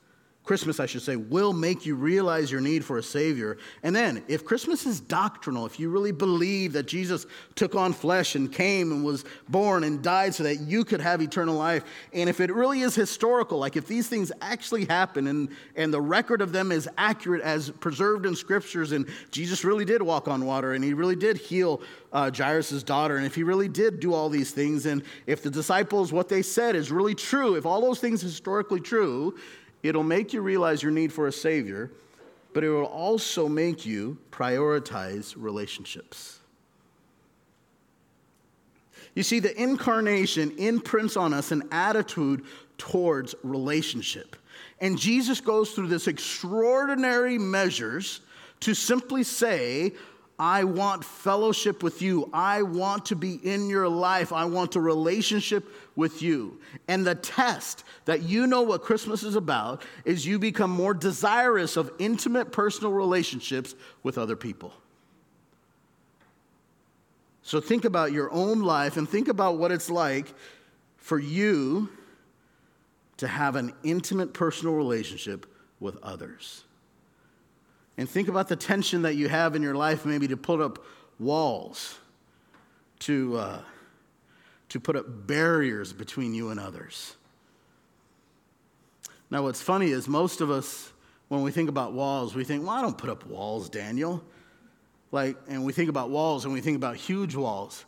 Christmas, 0.49 0.81
I 0.81 0.87
should 0.87 1.03
say, 1.03 1.15
will 1.15 1.53
make 1.53 1.85
you 1.85 1.95
realize 1.95 2.51
your 2.51 2.63
need 2.63 2.83
for 2.83 2.97
a 2.97 3.03
Savior. 3.03 3.59
And 3.83 3.95
then, 3.95 4.25
if 4.29 4.47
Christmas 4.47 4.87
is 4.87 4.99
doctrinal, 4.99 5.67
if 5.67 5.79
you 5.79 5.91
really 5.91 6.11
believe 6.11 6.73
that 6.73 6.87
Jesus 6.87 7.27
took 7.55 7.75
on 7.75 7.93
flesh 7.93 8.35
and 8.35 8.51
came 8.51 8.91
and 8.91 9.05
was 9.05 9.27
born 9.51 9.85
and 9.85 10.03
died 10.03 10.35
so 10.35 10.45
that 10.45 10.61
you 10.61 10.87
could 10.87 11.03
have 11.03 11.21
eternal 11.21 11.55
life, 11.55 11.85
and 12.15 12.31
if 12.31 12.41
it 12.41 12.51
really 12.51 12.81
is 12.81 12.95
historical, 12.95 13.59
like 13.59 13.77
if 13.77 13.87
these 13.87 14.09
things 14.09 14.33
actually 14.41 14.87
happen 14.87 15.27
and, 15.27 15.51
and 15.77 15.93
the 15.93 16.01
record 16.01 16.41
of 16.41 16.51
them 16.51 16.73
is 16.73 16.89
accurate 16.97 17.43
as 17.43 17.69
preserved 17.69 18.25
in 18.25 18.35
scriptures, 18.35 18.93
and 18.93 19.07
Jesus 19.31 19.67
really 19.67 19.85
did 19.85 20.01
walk 20.01 20.29
on 20.29 20.47
water 20.47 20.73
and 20.73 20.83
he 20.83 20.95
really 20.95 21.17
did 21.17 21.37
heal 21.37 21.83
uh, 22.11 22.31
Jairus' 22.35 22.83
daughter, 22.83 23.19
and 23.19 23.27
if 23.27 23.35
he 23.35 23.43
really 23.43 23.69
did 23.69 24.01
do 24.01 24.15
all 24.15 24.31
these 24.31 24.51
things, 24.51 24.87
and 24.87 25.03
if 25.27 25.43
the 25.43 25.51
disciples, 25.51 26.11
what 26.11 26.31
they 26.31 26.41
said 26.41 26.75
is 26.75 26.91
really 26.91 27.15
true, 27.15 27.55
if 27.55 27.67
all 27.67 27.83
those 27.83 28.01
things 28.01 28.23
historically 28.23 28.81
true, 28.81 29.35
It'll 29.83 30.03
make 30.03 30.33
you 30.33 30.41
realize 30.41 30.83
your 30.83 30.93
need 30.93 31.13
for 31.13 31.27
a 31.27 31.33
Savior, 31.33 31.91
but 32.53 32.65
it 32.65 32.71
will 32.71 32.85
also 32.85 33.49
make 33.49 33.87
you 33.87 34.19
prioritize 34.31 35.35
relationships. 35.37 36.41
You 39.15 39.23
see, 39.23 39.41
the 39.41 39.61
incarnation 39.61 40.53
imprints 40.59 41.17
on 41.17 41.35
us 41.35 41.51
an 41.51 41.69
attitude 41.73 42.45
towards 42.77 43.35
relationship. 43.43 44.37
And 44.81 44.99
Jesus 44.99 45.41
goes 45.41 45.73
through 45.73 45.89
this 45.89 46.07
extraordinary 46.07 47.39
measures 47.39 48.21
to 48.61 48.75
simply 48.75 49.23
say, 49.23 49.93
I 50.39 50.65
want 50.65 51.05
fellowship 51.05 51.83
with 51.83 52.01
you. 52.01 52.31
I 52.33 52.63
want 52.63 53.07
to 53.07 53.17
be 53.17 53.35
in 53.35 53.69
your 53.69 53.89
life. 53.89 54.33
I 54.33 54.45
want 54.45 54.77
a 54.77 54.81
relationship 54.81 55.65
with 55.97 56.23
you. 56.23 56.61
And 56.87 57.05
the 57.05 57.17
test 57.17 57.83
that 58.05 58.23
you 58.23 58.47
know 58.47 58.63
what 58.63 58.83
Christmas 58.83 59.25
is 59.25 59.35
about 59.35 59.83
is 60.05 60.25
you 60.25 60.39
become 60.39 60.71
more 60.71 60.95
desirous 60.95 61.77
of 61.77 61.91
intimate 61.99 62.53
personal 62.53 62.93
relationships 62.93 63.75
with 64.05 64.17
other 64.17 64.37
people. 64.37 64.73
So 67.43 67.61
think 67.61 67.85
about 67.85 68.13
your 68.13 68.31
own 68.31 68.63
life 68.63 68.97
and 68.97 69.09
think 69.09 69.27
about 69.27 69.59
what 69.59 69.73
it's 69.73 69.91
like 69.91 70.33
for 70.99 71.19
you 71.19 71.89
to 73.17 73.27
have 73.27 73.57
an 73.57 73.73
intimate 73.83 74.35
personal 74.35 74.75
relationship 74.75 75.47
with 75.81 75.97
others. 76.03 76.65
And 77.99 78.09
think 78.09 78.29
about 78.29 78.47
the 78.47 78.55
tension 78.55 79.03
that 79.03 79.17
you 79.17 79.29
have 79.29 79.57
in 79.57 79.63
your 79.63 79.75
life, 79.75 80.07
maybe 80.07 80.29
to 80.29 80.37
put 80.37 80.61
up 80.61 80.85
walls, 81.19 81.99
to, 83.01 83.37
uh, 83.37 83.61
to 84.69 84.79
put 84.79 84.95
up 84.95 85.27
barriers 85.27 85.93
between 85.93 86.33
you 86.33 86.51
and 86.51 86.61
others. 86.61 87.17
Now, 89.31 89.43
what's 89.43 89.61
funny 89.61 89.91
is 89.91 90.07
most 90.07 90.41
of 90.41 90.49
us, 90.49 90.93
when 91.27 91.43
we 91.43 91.51
think 91.51 91.69
about 91.69 91.93
walls, 91.93 92.37
we 92.37 92.45
think, 92.45 92.65
well, 92.65 92.77
I 92.77 92.83
don't 92.83 92.97
put 92.97 93.11
up 93.11 93.27
walls, 93.27 93.69
Daniel. 93.69 94.23
Like, 95.11 95.37
and 95.49 95.65
we 95.65 95.73
think 95.73 95.91
about 95.91 96.09
walls 96.09 96.45
and 96.45 96.55
we 96.55 96.61
think 96.61 96.77
about 96.77 96.95
huge 96.95 97.35
walls. 97.35 97.85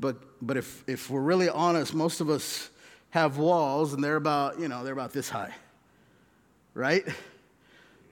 But, 0.00 0.16
but 0.40 0.56
if, 0.56 0.82
if 0.88 1.10
we're 1.10 1.20
really 1.20 1.50
honest, 1.50 1.92
most 1.92 2.22
of 2.22 2.30
us 2.30 2.70
have 3.10 3.36
walls 3.36 3.92
and 3.92 4.02
they're 4.02 4.16
about, 4.16 4.58
you 4.58 4.68
know, 4.68 4.82
they're 4.84 4.94
about 4.94 5.12
this 5.12 5.28
high, 5.28 5.54
right? 6.72 7.04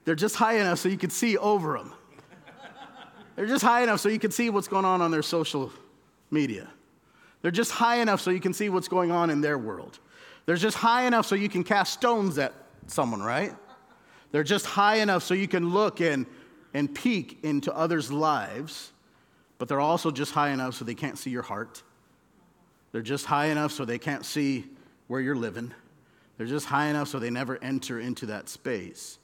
They're 0.09 0.15
just 0.15 0.37
high 0.37 0.53
enough 0.53 0.79
so 0.79 0.89
you 0.89 0.97
can 0.97 1.11
see 1.11 1.37
over 1.37 1.77
them. 1.77 1.93
They're 3.35 3.45
just 3.45 3.63
high 3.63 3.83
enough 3.83 3.99
so 3.99 4.09
you 4.09 4.17
can 4.17 4.31
see 4.31 4.49
what's 4.49 4.67
going 4.67 4.83
on 4.83 5.03
on 5.03 5.11
their 5.11 5.21
social 5.21 5.71
media. 6.31 6.67
They're 7.43 7.51
just 7.51 7.69
high 7.69 7.97
enough 7.97 8.19
so 8.19 8.31
you 8.31 8.39
can 8.39 8.51
see 8.51 8.69
what's 8.69 8.87
going 8.87 9.11
on 9.11 9.29
in 9.29 9.39
their 9.41 9.59
world. 9.59 9.99
They're 10.47 10.55
just 10.55 10.77
high 10.77 11.03
enough 11.03 11.27
so 11.27 11.35
you 11.35 11.47
can 11.47 11.63
cast 11.63 11.93
stones 11.93 12.39
at 12.39 12.55
someone, 12.87 13.21
right? 13.21 13.53
They're 14.31 14.43
just 14.43 14.65
high 14.65 14.95
enough 14.95 15.21
so 15.21 15.35
you 15.35 15.47
can 15.47 15.69
look 15.69 16.01
and, 16.01 16.25
and 16.73 16.91
peek 16.91 17.37
into 17.43 17.71
others' 17.71 18.11
lives, 18.11 18.91
but 19.59 19.67
they're 19.67 19.79
also 19.79 20.09
just 20.09 20.31
high 20.31 20.49
enough 20.49 20.73
so 20.73 20.85
they 20.85 20.95
can't 20.95 21.19
see 21.19 21.29
your 21.29 21.43
heart. 21.43 21.83
They're 22.93 23.03
just 23.03 23.27
high 23.27 23.49
enough 23.49 23.73
so 23.73 23.85
they 23.85 23.99
can't 23.99 24.25
see 24.25 24.65
where 25.05 25.21
you're 25.21 25.35
living. 25.35 25.71
They're 26.39 26.47
just 26.47 26.65
high 26.65 26.87
enough 26.87 27.09
so 27.09 27.19
they 27.19 27.29
never 27.29 27.63
enter 27.63 27.99
into 27.99 28.25
that 28.25 28.49
space. 28.49 29.18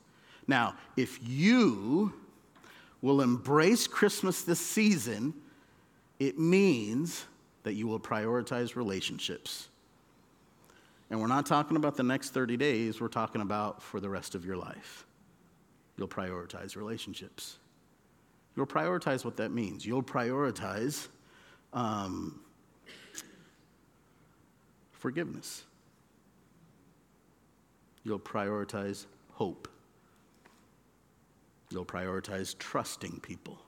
Now, 0.47 0.75
if 0.95 1.19
you 1.21 2.13
will 3.01 3.21
embrace 3.21 3.87
Christmas 3.87 4.43
this 4.43 4.59
season, 4.59 5.33
it 6.19 6.39
means 6.39 7.25
that 7.63 7.73
you 7.73 7.87
will 7.87 7.99
prioritize 7.99 8.75
relationships. 8.75 9.69
And 11.09 11.19
we're 11.19 11.27
not 11.27 11.45
talking 11.45 11.77
about 11.77 11.97
the 11.97 12.03
next 12.03 12.29
30 12.29 12.57
days, 12.57 12.99
we're 12.99 13.07
talking 13.07 13.41
about 13.41 13.81
for 13.81 13.99
the 13.99 14.09
rest 14.09 14.35
of 14.35 14.45
your 14.45 14.57
life. 14.57 15.05
You'll 15.97 16.07
prioritize 16.07 16.75
relationships. 16.75 17.57
You'll 18.55 18.65
prioritize 18.65 19.23
what 19.23 19.37
that 19.37 19.51
means. 19.51 19.85
You'll 19.85 20.03
prioritize 20.03 21.07
um, 21.73 22.39
forgiveness. 24.91 25.63
You'll 28.03 28.19
prioritize 28.19 29.05
hope. 29.33 29.67
You'll 31.75 31.83
prioritize 31.83 32.57
trusting 32.57 33.19
people. 33.19 33.59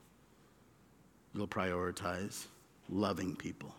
You'll 1.34 1.46
prioritize 1.46 2.46
loving 2.88 3.36
people. 3.36 3.76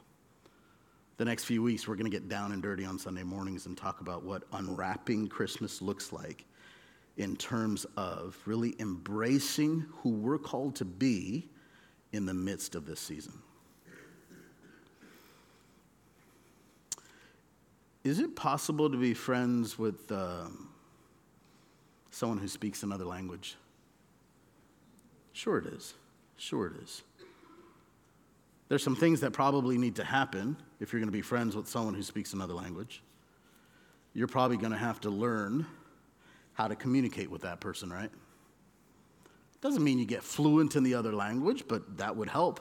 The 1.17 1.25
next 1.25 1.45
few 1.45 1.63
weeks, 1.63 1.89
we're 1.89 1.95
going 1.95 2.11
to 2.11 2.15
get 2.15 2.29
down 2.29 2.53
and 2.53 2.63
dirty 2.63 2.85
on 2.85 2.99
Sunday 2.99 3.23
mornings 3.23 3.65
and 3.65 3.75
talk 3.75 4.03
about 4.03 4.25
what 4.25 4.43
unwrapping 4.53 5.29
Christmas 5.29 5.81
looks 5.81 6.13
like 6.13 6.45
in 7.17 7.37
terms 7.37 7.87
of 7.97 8.39
really 8.45 8.77
embracing 8.79 9.87
who 10.03 10.11
we're 10.11 10.37
called 10.37 10.77
to 10.77 10.85
be 10.85 11.49
in 12.13 12.27
the 12.27 12.35
midst 12.35 12.75
of 12.75 12.85
this 12.85 13.01
season. 13.01 13.33
Is 18.05 18.19
it 18.19 18.37
possible 18.37 18.91
to 18.91 18.99
be 18.99 19.15
friends 19.15 19.79
with 19.79 20.13
um, 20.13 20.69
someone 22.11 22.37
who 22.37 22.47
speaks 22.47 22.83
another 22.83 23.07
language? 23.07 23.57
Sure, 25.39 25.59
it 25.59 25.67
is. 25.67 25.95
Sure, 26.37 26.67
it 26.67 26.83
is. 26.83 27.05
There's 28.69 28.83
some 28.83 28.97
things 28.97 29.21
that 29.21 29.33
probably 29.33 29.79
need 29.79 29.95
to 29.95 30.05
happen 30.05 30.57
if 30.81 30.93
you're 30.93 30.99
going 30.99 31.13
to 31.13 31.17
be 31.17 31.23
friends 31.23 31.55
with 31.55 31.69
someone 31.69 31.95
who 31.95 32.03
speaks 32.03 32.33
another 32.33 32.55
language. 32.55 33.05
You're 34.15 34.27
probably 34.27 34.57
going 34.57 34.73
to 34.73 34.79
have 34.79 34.99
to 35.03 35.11
learn 35.11 35.65
how 36.55 36.67
to 36.67 36.75
communicate 36.75 37.31
with 37.31 37.43
that 37.43 37.61
person, 37.61 37.89
right? 37.89 38.11
Doesn't 39.61 39.85
mean 39.85 40.01
you 40.01 40.07
get 40.07 40.25
fluent 40.25 40.75
in 40.75 40.83
the 40.83 40.95
other 40.95 41.13
language, 41.13 41.67
but 41.69 41.99
that 41.99 42.17
would 42.17 42.29
help. 42.29 42.59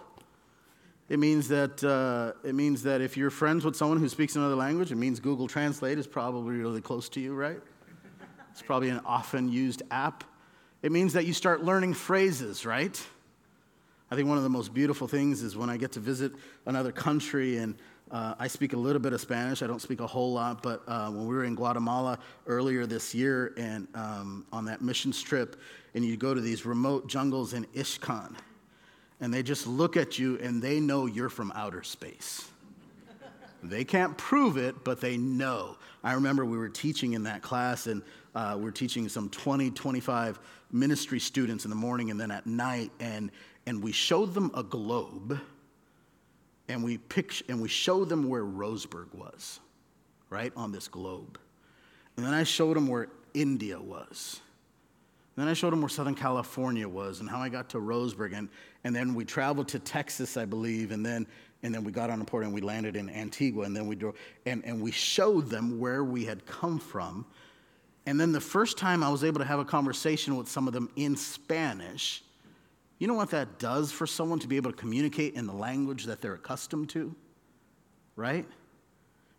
It 1.10 1.18
means 1.18 1.48
that 1.48 1.84
uh, 1.84 2.48
it 2.48 2.54
means 2.54 2.84
that 2.84 3.02
if 3.02 3.18
you're 3.18 3.32
friends 3.32 3.66
with 3.66 3.76
someone 3.76 3.98
who 3.98 4.08
speaks 4.08 4.36
another 4.36 4.56
language, 4.56 4.92
it 4.92 4.98
means 4.98 5.20
Google 5.20 5.48
Translate 5.48 5.98
is 5.98 6.06
probably 6.06 6.58
really 6.58 6.82
close 6.82 7.10
to 7.10 7.20
you, 7.20 7.34
right? 7.34 7.60
It's 8.52 8.62
probably 8.62 8.90
an 8.90 9.02
often 9.04 9.52
used 9.52 9.82
app 9.90 10.24
it 10.82 10.92
means 10.92 11.14
that 11.14 11.26
you 11.26 11.34
start 11.34 11.64
learning 11.64 11.94
phrases, 11.94 12.66
right? 12.66 13.02
I 14.10 14.16
think 14.16 14.30
one 14.30 14.38
of 14.38 14.44
the 14.44 14.50
most 14.50 14.74
beautiful 14.74 15.08
things 15.08 15.44
is 15.44 15.58
when 15.58 15.70
I 15.70 15.78
get 15.78 15.92
to 15.94 16.00
visit 16.00 16.32
another 16.66 16.92
country 16.92 17.58
and 17.58 17.76
uh, 18.10 18.36
I 18.40 18.48
speak 18.48 18.72
a 18.72 18.78
little 18.78 19.02
bit 19.02 19.12
of 19.12 19.20
Spanish. 19.20 19.62
I 19.62 19.68
don't 19.68 19.82
speak 19.82 20.00
a 20.00 20.08
whole 20.08 20.32
lot, 20.32 20.64
but 20.64 20.82
uh, 20.88 21.10
when 21.10 21.28
we 21.28 21.36
were 21.36 21.44
in 21.44 21.56
Guatemala 21.56 22.18
earlier 22.46 22.86
this 22.86 23.14
year 23.14 23.54
and 23.58 23.88
um, 23.96 24.46
on 24.54 24.64
that 24.66 24.82
missions 24.82 25.22
trip, 25.22 25.60
and 25.94 26.06
you 26.06 26.16
go 26.16 26.34
to 26.34 26.40
these 26.40 26.66
remote 26.66 27.08
jungles 27.08 27.54
in 27.54 27.66
Ixcan, 27.76 28.36
and 29.20 29.34
they 29.34 29.44
just 29.44 29.68
look 29.68 29.98
at 29.98 30.18
you 30.18 30.38
and 30.38 30.62
they 30.62 30.80
know 30.80 31.06
you're 31.06 31.28
from 31.28 31.52
outer 31.54 31.84
space. 31.84 32.48
They 33.64 33.84
can't 33.84 34.18
prove 34.18 34.58
it, 34.58 34.84
but 34.84 35.02
they 35.02 35.18
know. 35.18 35.78
I 36.04 36.14
remember 36.14 36.46
we 36.46 36.58
were 36.58 36.70
teaching 36.70 37.14
in 37.14 37.24
that 37.24 37.42
class, 37.42 37.88
and 37.88 38.02
uh, 38.36 38.58
we're 38.60 38.72
teaching 38.72 39.10
some 39.10 39.30
20, 39.30 39.72
25 39.72 40.40
ministry 40.72 41.20
students 41.20 41.66
in 41.66 41.70
the 41.70 41.76
morning 41.76 42.12
and 42.12 42.20
then 42.20 42.32
at 42.32 42.46
night, 42.46 42.92
and, 43.00 43.32
and 43.66 43.82
we 43.82 43.92
showed 43.92 44.34
them 44.34 44.52
a 44.54 44.64
globe 44.64 45.40
and 46.70 46.84
we, 46.84 46.98
pick, 46.98 47.32
and 47.50 47.62
we 47.62 47.70
showed 47.70 48.10
them 48.10 48.28
where 48.28 48.44
Roseburg 48.44 49.14
was, 49.16 49.60
right, 50.30 50.52
on 50.56 50.72
this 50.72 50.88
globe. 50.88 51.40
And 52.18 52.26
then 52.26 52.34
I 52.34 52.44
showed 52.44 52.76
them 52.76 52.88
where 52.88 53.08
India 53.34 53.80
was. 53.80 54.42
Then 55.38 55.48
I 55.48 55.54
showed 55.54 55.72
them 55.72 55.82
where 55.82 55.90
Southern 55.90 56.16
California 56.16 56.88
was 56.90 57.20
and 57.20 57.30
how 57.30 57.40
I 57.40 57.50
got 57.50 57.70
to 57.70 57.78
Roseburg. 57.78 58.36
And, 58.36 58.50
and 58.84 58.96
then 58.96 59.14
we 59.14 59.24
traveled 59.24 59.68
to 59.70 59.80
Texas, 59.80 60.36
I 60.36 60.46
believe, 60.46 60.92
and 60.92 61.06
then, 61.06 61.28
And 61.64 61.74
then 61.74 61.84
we 61.84 61.92
got 61.92 62.10
on 62.10 62.22
a 62.22 62.26
port 62.26 62.44
and 62.44 62.54
we 62.54 62.62
landed 62.62 62.96
in 62.96 63.10
Antigua, 63.10 63.64
and 63.64 63.76
then 63.76 63.88
we 63.88 63.96
drove, 63.96 64.16
and, 64.46 64.64
and 64.64 64.82
we 64.82 64.92
showed 64.92 65.50
them 65.50 65.80
where 65.80 66.04
we 66.04 66.24
had 66.24 66.46
come 66.46 66.80
from. 66.80 67.26
And 68.06 68.20
then 68.20 68.32
the 68.32 68.42
first 68.42 68.78
time 68.78 69.04
I 69.04 69.10
was 69.10 69.24
able 69.24 69.40
to 69.40 69.46
have 69.46 69.60
a 69.60 69.66
conversation 69.66 70.38
with 70.38 70.48
some 70.48 70.68
of 70.68 70.74
them 70.74 70.90
in 70.96 71.16
Spanish, 71.16 72.24
you 73.00 73.08
know 73.08 73.16
what 73.16 73.32
that 73.32 73.60
does 73.60 73.92
for 73.92 74.08
someone 74.08 74.40
to 74.40 74.48
be 74.48 74.56
able 74.56 74.72
to 74.72 74.78
communicate 74.78 75.34
in 75.34 75.46
the 75.46 75.54
language 75.54 76.06
that 76.06 76.22
they're 76.22 76.36
accustomed 76.36 76.90
to? 76.90 77.14
Right? 78.16 78.46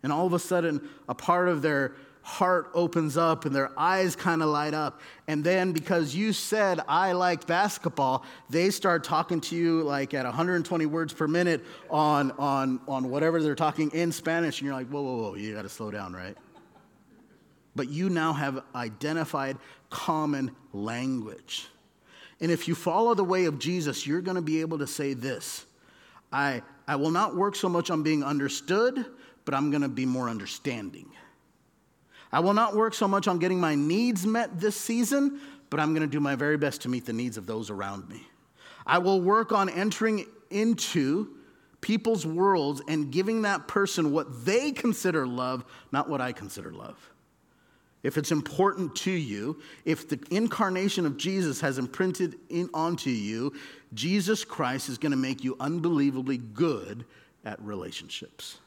And 0.03 0.13
all 0.13 0.25
of 0.25 0.33
a 0.33 0.39
sudden, 0.39 0.87
a 1.07 1.15
part 1.15 1.49
of 1.49 1.61
their 1.61 1.95
heart 2.21 2.69
opens 2.73 3.17
up 3.17 3.45
and 3.45 3.55
their 3.55 3.71
eyes 3.77 4.15
kind 4.15 4.41
of 4.41 4.49
light 4.49 4.73
up. 4.73 5.01
And 5.27 5.43
then 5.43 5.71
because 5.71 6.13
you 6.15 6.33
said, 6.33 6.79
I 6.87 7.13
like 7.13 7.47
basketball, 7.47 8.23
they 8.49 8.69
start 8.69 9.03
talking 9.03 9.41
to 9.41 9.55
you 9.55 9.81
like 9.83 10.13
at 10.13 10.25
120 10.25 10.85
words 10.85 11.13
per 11.13 11.27
minute 11.27 11.63
on, 11.89 12.31
on, 12.31 12.79
on 12.87 13.09
whatever 13.09 13.41
they're 13.41 13.55
talking 13.55 13.89
in 13.91 14.11
Spanish. 14.11 14.59
And 14.59 14.67
you're 14.67 14.75
like, 14.75 14.87
whoa, 14.87 15.01
whoa, 15.01 15.21
whoa, 15.21 15.35
you 15.35 15.53
got 15.55 15.63
to 15.63 15.69
slow 15.69 15.91
down, 15.91 16.13
right? 16.13 16.37
But 17.75 17.89
you 17.89 18.09
now 18.09 18.33
have 18.33 18.63
identified 18.75 19.57
common 19.89 20.55
language. 20.73 21.67
And 22.41 22.51
if 22.51 22.67
you 22.67 22.75
follow 22.75 23.13
the 23.13 23.23
way 23.23 23.45
of 23.45 23.59
Jesus, 23.59 24.05
you're 24.05 24.21
going 24.21 24.35
to 24.35 24.41
be 24.41 24.61
able 24.61 24.79
to 24.79 24.87
say 24.87 25.13
this 25.13 25.65
I, 26.31 26.61
I 26.87 26.95
will 26.95 27.11
not 27.11 27.35
work 27.35 27.55
so 27.55 27.69
much 27.69 27.89
on 27.89 28.03
being 28.03 28.23
understood, 28.23 29.05
but 29.45 29.53
I'm 29.53 29.71
going 29.71 29.81
to 29.81 29.89
be 29.89 30.05
more 30.05 30.29
understanding. 30.29 31.09
I 32.31 32.39
will 32.39 32.53
not 32.53 32.75
work 32.75 32.93
so 32.93 33.07
much 33.07 33.27
on 33.27 33.39
getting 33.39 33.59
my 33.59 33.75
needs 33.75 34.25
met 34.25 34.59
this 34.59 34.75
season, 34.75 35.39
but 35.69 35.79
I'm 35.79 35.93
going 35.93 36.07
to 36.07 36.11
do 36.11 36.19
my 36.19 36.35
very 36.35 36.57
best 36.57 36.81
to 36.81 36.89
meet 36.89 37.05
the 37.05 37.13
needs 37.13 37.37
of 37.37 37.45
those 37.45 37.69
around 37.69 38.07
me. 38.07 38.27
I 38.85 38.97
will 38.99 39.21
work 39.21 39.51
on 39.51 39.69
entering 39.69 40.25
into 40.49 41.35
people's 41.81 42.25
worlds 42.25 42.81
and 42.87 43.11
giving 43.11 43.43
that 43.43 43.67
person 43.67 44.11
what 44.11 44.45
they 44.45 44.71
consider 44.71 45.25
love, 45.25 45.63
not 45.91 46.09
what 46.09 46.21
I 46.21 46.31
consider 46.31 46.71
love. 46.71 46.97
If 48.01 48.17
it's 48.17 48.31
important 48.31 48.95
to 48.97 49.11
you, 49.11 49.61
if 49.83 50.07
the 50.07 50.19
incarnation 50.31 51.05
of 51.05 51.17
Jesus 51.17 51.59
has 51.61 51.77
imprinted 51.77 52.35
in, 52.49 52.69
onto 52.73 53.09
you, 53.09 53.53
Jesus 53.93 54.45
Christ 54.45 54.87
is 54.87 54.97
going 54.97 55.11
to 55.11 55.17
make 55.17 55.43
you 55.43 55.57
unbelievably 55.59 56.37
good 56.37 57.05
at 57.43 57.61
relationships. 57.61 58.57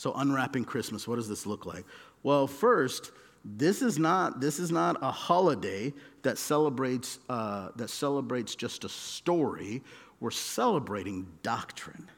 So 0.00 0.14
unwrapping 0.14 0.64
Christmas, 0.64 1.06
what 1.06 1.16
does 1.16 1.28
this 1.28 1.44
look 1.44 1.66
like? 1.66 1.84
Well, 2.22 2.46
first, 2.46 3.12
this 3.44 3.82
is 3.82 3.98
not 3.98 4.40
this 4.40 4.58
is 4.58 4.72
not 4.72 4.96
a 5.02 5.10
holiday 5.10 5.92
that 6.22 6.38
celebrates 6.38 7.18
uh, 7.28 7.68
that 7.76 7.90
celebrates 7.90 8.54
just 8.54 8.84
a 8.84 8.88
story. 8.88 9.82
We're 10.18 10.30
celebrating 10.30 11.26
doctrine. 11.42 12.08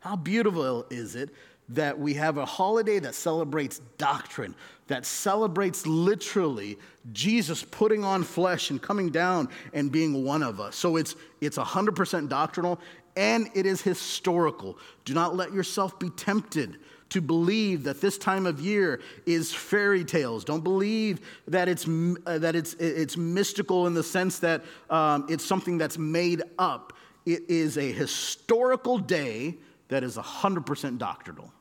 How 0.00 0.16
beautiful 0.16 0.84
is 0.90 1.14
it 1.14 1.30
that 1.70 1.98
we 1.98 2.12
have 2.12 2.36
a 2.36 2.44
holiday 2.44 2.98
that 2.98 3.14
celebrates 3.14 3.80
doctrine, 3.96 4.54
that 4.88 5.06
celebrates 5.06 5.86
literally 5.86 6.76
Jesus 7.14 7.62
putting 7.62 8.04
on 8.04 8.22
flesh 8.22 8.68
and 8.68 8.82
coming 8.82 9.08
down 9.08 9.48
and 9.72 9.90
being 9.90 10.26
one 10.26 10.42
of 10.42 10.60
us. 10.60 10.76
So 10.76 10.96
it's 10.96 11.16
it's 11.40 11.56
100% 11.56 12.28
doctrinal 12.28 12.78
and 13.16 13.48
it 13.54 13.64
is 13.64 13.80
historical. 13.80 14.76
Do 15.06 15.14
not 15.14 15.34
let 15.34 15.54
yourself 15.54 15.98
be 15.98 16.10
tempted 16.10 16.80
to 17.14 17.20
believe 17.20 17.84
that 17.84 18.00
this 18.00 18.18
time 18.18 18.44
of 18.44 18.60
year 18.60 19.00
is 19.24 19.54
fairy 19.54 20.04
tales. 20.04 20.44
Don't 20.44 20.64
believe 20.64 21.20
that 21.46 21.68
it's, 21.68 21.86
uh, 21.86 22.38
that 22.38 22.56
it's, 22.56 22.74
it's 22.74 23.16
mystical 23.16 23.86
in 23.86 23.94
the 23.94 24.02
sense 24.02 24.40
that 24.40 24.64
um, 24.90 25.24
it's 25.28 25.44
something 25.44 25.78
that's 25.78 25.96
made 25.96 26.42
up. 26.58 26.92
It 27.24 27.48
is 27.48 27.78
a 27.78 27.92
historical 27.92 28.98
day 28.98 29.58
that 29.86 30.02
is 30.02 30.16
100% 30.16 30.98
doctrinal. 30.98 31.52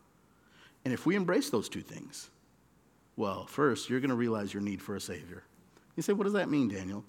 And 0.86 0.92
if 0.92 1.06
we 1.06 1.16
embrace 1.16 1.52
those 1.52 1.70
two 1.70 1.82
things, 1.82 2.32
well, 3.16 3.46
first, 3.46 3.92
you're 3.92 4.00
going 4.00 4.10
to 4.10 4.16
realize 4.16 4.56
your 4.56 4.64
need 4.64 4.82
for 4.82 4.96
a 4.96 5.00
Savior. 5.00 5.44
You 5.96 6.02
say, 6.02 6.14
what 6.14 6.24
does 6.24 6.34
that 6.34 6.50
mean, 6.50 6.68
Daniel? 6.68 7.06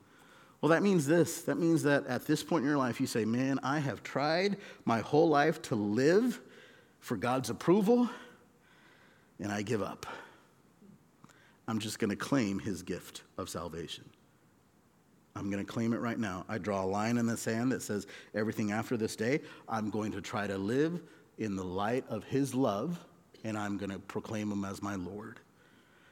Well, 0.60 0.68
that 0.68 0.82
means 0.82 1.06
this. 1.06 1.40
That 1.42 1.56
means 1.56 1.82
that 1.84 2.06
at 2.08 2.26
this 2.26 2.42
point 2.42 2.64
in 2.64 2.68
your 2.68 2.76
life, 2.76 3.00
you 3.00 3.06
say, 3.06 3.24
Man, 3.24 3.58
I 3.62 3.78
have 3.78 4.02
tried 4.02 4.58
my 4.84 5.00
whole 5.00 5.28
life 5.28 5.60
to 5.62 5.74
live 5.74 6.40
for 7.00 7.16
God's 7.16 7.50
approval, 7.50 8.08
and 9.40 9.50
I 9.52 9.62
give 9.62 9.82
up. 9.82 10.06
I'm 11.66 11.78
just 11.78 11.98
going 11.98 12.10
to 12.10 12.16
claim 12.16 12.58
his 12.58 12.82
gift 12.82 13.22
of 13.38 13.48
salvation. 13.48 14.04
I'm 15.36 15.50
going 15.50 15.64
to 15.64 15.70
claim 15.70 15.92
it 15.92 16.00
right 16.00 16.18
now. 16.18 16.44
I 16.48 16.58
draw 16.58 16.84
a 16.84 16.86
line 16.86 17.18
in 17.18 17.26
the 17.26 17.36
sand 17.36 17.72
that 17.72 17.82
says, 17.82 18.06
everything 18.34 18.70
after 18.70 18.96
this 18.96 19.16
day, 19.16 19.40
I'm 19.68 19.90
going 19.90 20.12
to 20.12 20.20
try 20.20 20.46
to 20.46 20.56
live 20.56 21.00
in 21.38 21.56
the 21.56 21.64
light 21.64 22.04
of 22.08 22.22
his 22.24 22.54
love, 22.54 23.04
and 23.42 23.58
I'm 23.58 23.76
going 23.76 23.90
to 23.90 23.98
proclaim 23.98 24.52
him 24.52 24.64
as 24.64 24.82
my 24.82 24.94
Lord. 24.94 25.40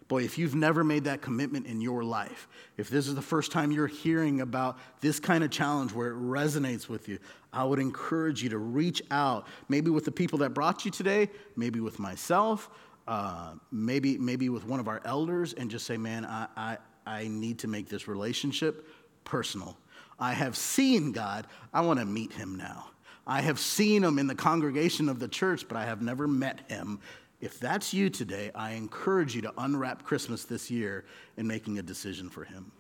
Boy, 0.08 0.24
if 0.24 0.37
you've 0.37 0.56
never 0.56 0.82
made 0.82 1.04
that 1.04 1.22
commitment 1.22 1.66
in 1.66 1.80
your 1.80 2.02
life, 2.02 2.48
if 2.76 2.90
this 2.90 3.06
is 3.06 3.14
the 3.14 3.22
first 3.22 3.52
time 3.52 3.70
you're 3.70 3.87
hearing 3.87 4.40
about 4.40 4.76
this 5.00 5.20
kind 5.20 5.44
of 5.44 5.50
challenge 5.50 5.92
where 5.92 6.08
it 6.08 6.16
resonates 6.16 6.88
with 6.88 7.08
you, 7.08 7.18
I 7.52 7.64
would 7.64 7.78
encourage 7.78 8.42
you 8.42 8.48
to 8.50 8.58
reach 8.58 9.00
out, 9.11 9.46
maybe 9.68 9.90
with 9.90 10.04
the 10.04 10.12
people 10.12 10.40
that 10.40 10.50
brought 10.50 10.85
you 10.85 10.90
today, 10.90 11.30
maybe 11.56 11.80
with 11.80 11.98
myself, 11.98 12.68
uh, 13.08 13.54
maybe, 13.70 14.18
maybe 14.18 14.48
with 14.48 14.64
one 14.64 14.80
of 14.80 14.88
our 14.88 15.00
elders 15.04 15.52
and 15.52 15.70
just 15.70 15.86
say, 15.86 15.96
man, 15.96 16.24
I, 16.24 16.46
I, 16.56 16.78
I 17.06 17.28
need 17.28 17.58
to 17.60 17.68
make 17.68 17.88
this 17.88 18.06
relationship 18.06 18.88
personal. 19.24 19.76
I 20.18 20.32
have 20.32 20.56
seen 20.56 21.12
God. 21.12 21.46
I 21.72 21.80
want 21.80 21.98
to 21.98 22.06
meet 22.06 22.32
him 22.32 22.56
now. 22.56 22.90
I 23.26 23.40
have 23.40 23.58
seen 23.58 24.02
him 24.02 24.18
in 24.18 24.26
the 24.26 24.34
congregation 24.34 25.08
of 25.08 25.18
the 25.18 25.28
church, 25.28 25.66
but 25.68 25.76
I 25.76 25.84
have 25.84 26.02
never 26.02 26.26
met 26.26 26.68
him. 26.68 27.00
If 27.40 27.58
that's 27.58 27.92
you 27.92 28.08
today, 28.08 28.50
I 28.54 28.72
encourage 28.72 29.34
you 29.34 29.42
to 29.42 29.52
unwrap 29.58 30.04
Christmas 30.04 30.44
this 30.44 30.70
year 30.70 31.04
in 31.36 31.46
making 31.46 31.78
a 31.78 31.82
decision 31.82 32.30
for 32.30 32.44
him. 32.44 32.70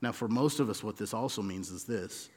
Now, 0.00 0.12
for 0.12 0.28
most 0.28 0.60
of 0.60 0.70
us, 0.70 0.82
what 0.82 0.96
this 0.96 1.14
also 1.14 1.42
means 1.42 1.70
is 1.70 1.84
this 1.84 2.30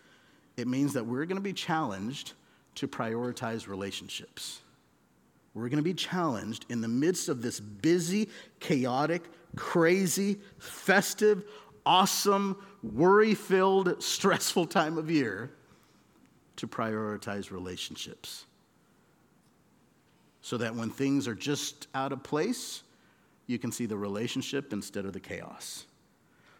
it 0.57 0.67
means 0.67 0.93
that 0.93 1.05
we're 1.05 1.25
going 1.25 1.37
to 1.37 1.41
be 1.41 1.53
challenged 1.53 2.33
to 2.75 2.87
prioritize 2.87 3.67
relationships. 3.67 4.61
We're 5.53 5.69
going 5.69 5.77
to 5.77 5.83
be 5.83 5.93
challenged 5.93 6.65
in 6.69 6.81
the 6.81 6.87
midst 6.87 7.27
of 7.27 7.41
this 7.41 7.59
busy, 7.59 8.29
chaotic, 8.59 9.23
crazy, 9.55 10.37
festive, 10.59 11.43
awesome, 11.85 12.57
worry 12.83 13.33
filled, 13.33 14.01
stressful 14.03 14.67
time 14.67 14.97
of 14.97 15.09
year 15.09 15.51
to 16.57 16.67
prioritize 16.67 17.51
relationships. 17.51 18.45
So 20.41 20.57
that 20.57 20.75
when 20.75 20.89
things 20.89 21.27
are 21.27 21.35
just 21.35 21.87
out 21.93 22.11
of 22.11 22.23
place, 22.23 22.83
you 23.47 23.57
can 23.57 23.71
see 23.71 23.85
the 23.85 23.97
relationship 23.97 24.71
instead 24.73 25.05
of 25.05 25.13
the 25.13 25.19
chaos. 25.19 25.85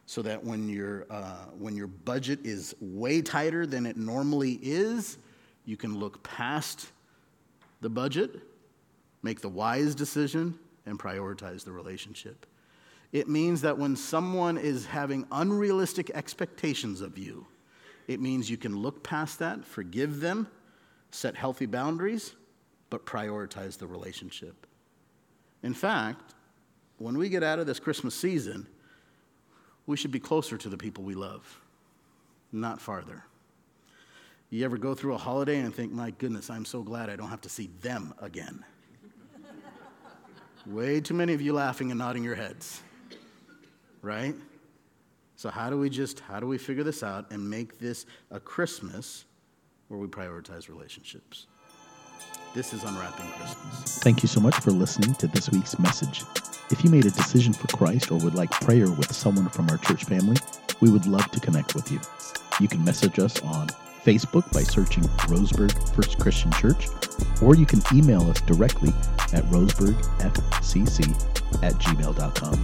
So 0.05 0.23
that 0.23 0.43
when, 0.43 0.67
your 0.67 1.05
uh, 1.11 1.45
when 1.57 1.75
your 1.75 1.87
budget 1.87 2.39
is 2.43 2.75
way 2.81 3.21
tighter 3.21 3.67
than 3.67 3.85
it 3.85 3.95
normally 3.95 4.59
is, 4.61 5.19
you 5.65 5.77
can 5.77 5.99
look 5.99 6.23
past 6.23 6.91
the 7.81 7.89
budget 7.89 8.41
make 9.21 9.41
the 9.41 9.49
wise 9.49 9.95
decision, 9.95 10.57
and 10.85 10.99
prioritize 10.99 11.63
the 11.63 11.71
relationship. 11.71 12.45
It 13.11 13.27
means 13.27 13.61
that 13.61 13.77
when 13.77 13.95
someone 13.95 14.57
is 14.57 14.85
having 14.85 15.25
unrealistic 15.31 16.11
expectations 16.11 17.01
of 17.01 17.17
you, 17.17 17.45
it 18.07 18.19
means 18.19 18.49
you 18.49 18.57
can 18.57 18.77
look 18.77 19.03
past 19.03 19.39
that, 19.39 19.65
forgive 19.65 20.19
them, 20.19 20.47
set 21.11 21.35
healthy 21.35 21.65
boundaries, 21.65 22.35
but 22.89 23.05
prioritize 23.05 23.77
the 23.77 23.87
relationship. 23.87 24.67
In 25.63 25.73
fact, 25.73 26.33
when 26.97 27.17
we 27.17 27.29
get 27.29 27.43
out 27.43 27.59
of 27.59 27.67
this 27.67 27.79
Christmas 27.79 28.15
season, 28.15 28.67
we 29.85 29.97
should 29.97 30.11
be 30.11 30.19
closer 30.19 30.57
to 30.57 30.69
the 30.69 30.77
people 30.77 31.03
we 31.03 31.15
love, 31.15 31.61
not 32.51 32.81
farther. 32.81 33.23
You 34.49 34.65
ever 34.65 34.77
go 34.77 34.95
through 34.95 35.13
a 35.13 35.17
holiday 35.17 35.59
and 35.59 35.73
think, 35.73 35.91
my 35.91 36.11
goodness, 36.11 36.49
I'm 36.49 36.65
so 36.65 36.81
glad 36.81 37.09
I 37.09 37.15
don't 37.15 37.29
have 37.29 37.41
to 37.41 37.49
see 37.49 37.69
them 37.81 38.13
again? 38.19 38.63
Way 40.69 41.01
too 41.01 41.15
many 41.15 41.33
of 41.33 41.41
you 41.41 41.53
laughing 41.53 41.89
and 41.89 41.97
nodding 41.97 42.23
your 42.23 42.35
heads. 42.35 42.83
Right? 44.03 44.35
So 45.35 45.49
how 45.49 45.71
do 45.71 45.79
we 45.79 45.89
just 45.89 46.19
how 46.19 46.39
do 46.39 46.45
we 46.45 46.59
figure 46.59 46.83
this 46.83 47.01
out 47.01 47.31
and 47.31 47.49
make 47.49 47.79
this 47.79 48.05
a 48.29 48.39
Christmas 48.39 49.25
where 49.87 49.99
we 49.99 50.05
prioritize 50.05 50.69
relationships? 50.69 51.47
This 52.53 52.71
is 52.71 52.83
Unwrapping 52.83 53.29
Christmas. 53.31 53.97
Thank 53.99 54.21
you 54.21 54.27
so 54.27 54.39
much 54.39 54.55
for 54.57 54.69
listening 54.69 55.15
to 55.15 55.27
this 55.27 55.49
week's 55.49 55.79
message. 55.79 56.23
If 56.69 56.83
you 56.83 56.91
made 56.91 57.05
a 57.05 57.11
decision 57.11 57.53
for 57.53 57.67
Christ 57.75 58.11
or 58.11 58.19
would 58.19 58.35
like 58.35 58.51
prayer 58.51 58.91
with 58.91 59.11
someone 59.11 59.49
from 59.49 59.69
our 59.69 59.77
church 59.77 60.03
family, 60.03 60.37
we 60.81 60.91
would 60.91 61.07
love 61.07 61.31
to 61.31 61.39
connect 61.39 61.73
with 61.73 61.91
you. 61.91 61.99
You 62.59 62.67
can 62.67 62.83
message 62.83 63.17
us 63.17 63.41
on 63.41 63.69
Facebook 64.09 64.51
by 64.51 64.63
searching 64.63 65.03
Roseburg 65.29 65.71
First 65.95 66.17
Christian 66.19 66.51
Church, 66.53 66.87
or 67.43 67.55
you 67.55 67.67
can 67.67 67.81
email 67.93 68.27
us 68.29 68.41
directly 68.41 68.89
at 69.33 69.43
roseburgfcc 69.45 70.99
at 71.63 71.73
gmail.com. 71.75 72.57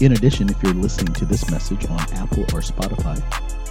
In 0.00 0.12
addition, 0.12 0.48
if 0.48 0.62
you're 0.62 0.74
listening 0.74 1.12
to 1.14 1.24
this 1.24 1.50
message 1.50 1.86
on 1.86 2.00
Apple 2.12 2.44
or 2.44 2.60
Spotify, 2.60 3.20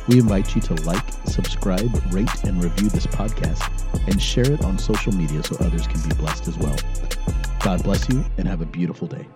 We 0.08 0.20
invite 0.20 0.56
you 0.56 0.62
to 0.62 0.74
like, 0.84 1.06
subscribe, 1.26 1.90
rate, 2.12 2.44
and 2.44 2.62
review 2.62 2.90
this 2.90 3.06
podcast 3.06 3.62
and 4.08 4.22
share 4.22 4.52
it 4.52 4.66
on 4.66 4.78
social 4.78 5.14
media 5.14 5.44
so 5.44 5.56
others 5.60 5.86
can 5.88 6.02
be 6.10 6.16
blessed 6.16 6.48
as 6.48 6.58
well. 6.58 6.76
God 7.64 7.84
bless 7.84 8.10
you 8.10 8.26
and 8.38 8.48
have 8.48 8.62
a 8.62 8.66
beautiful 8.66 9.08
day. 9.08 9.28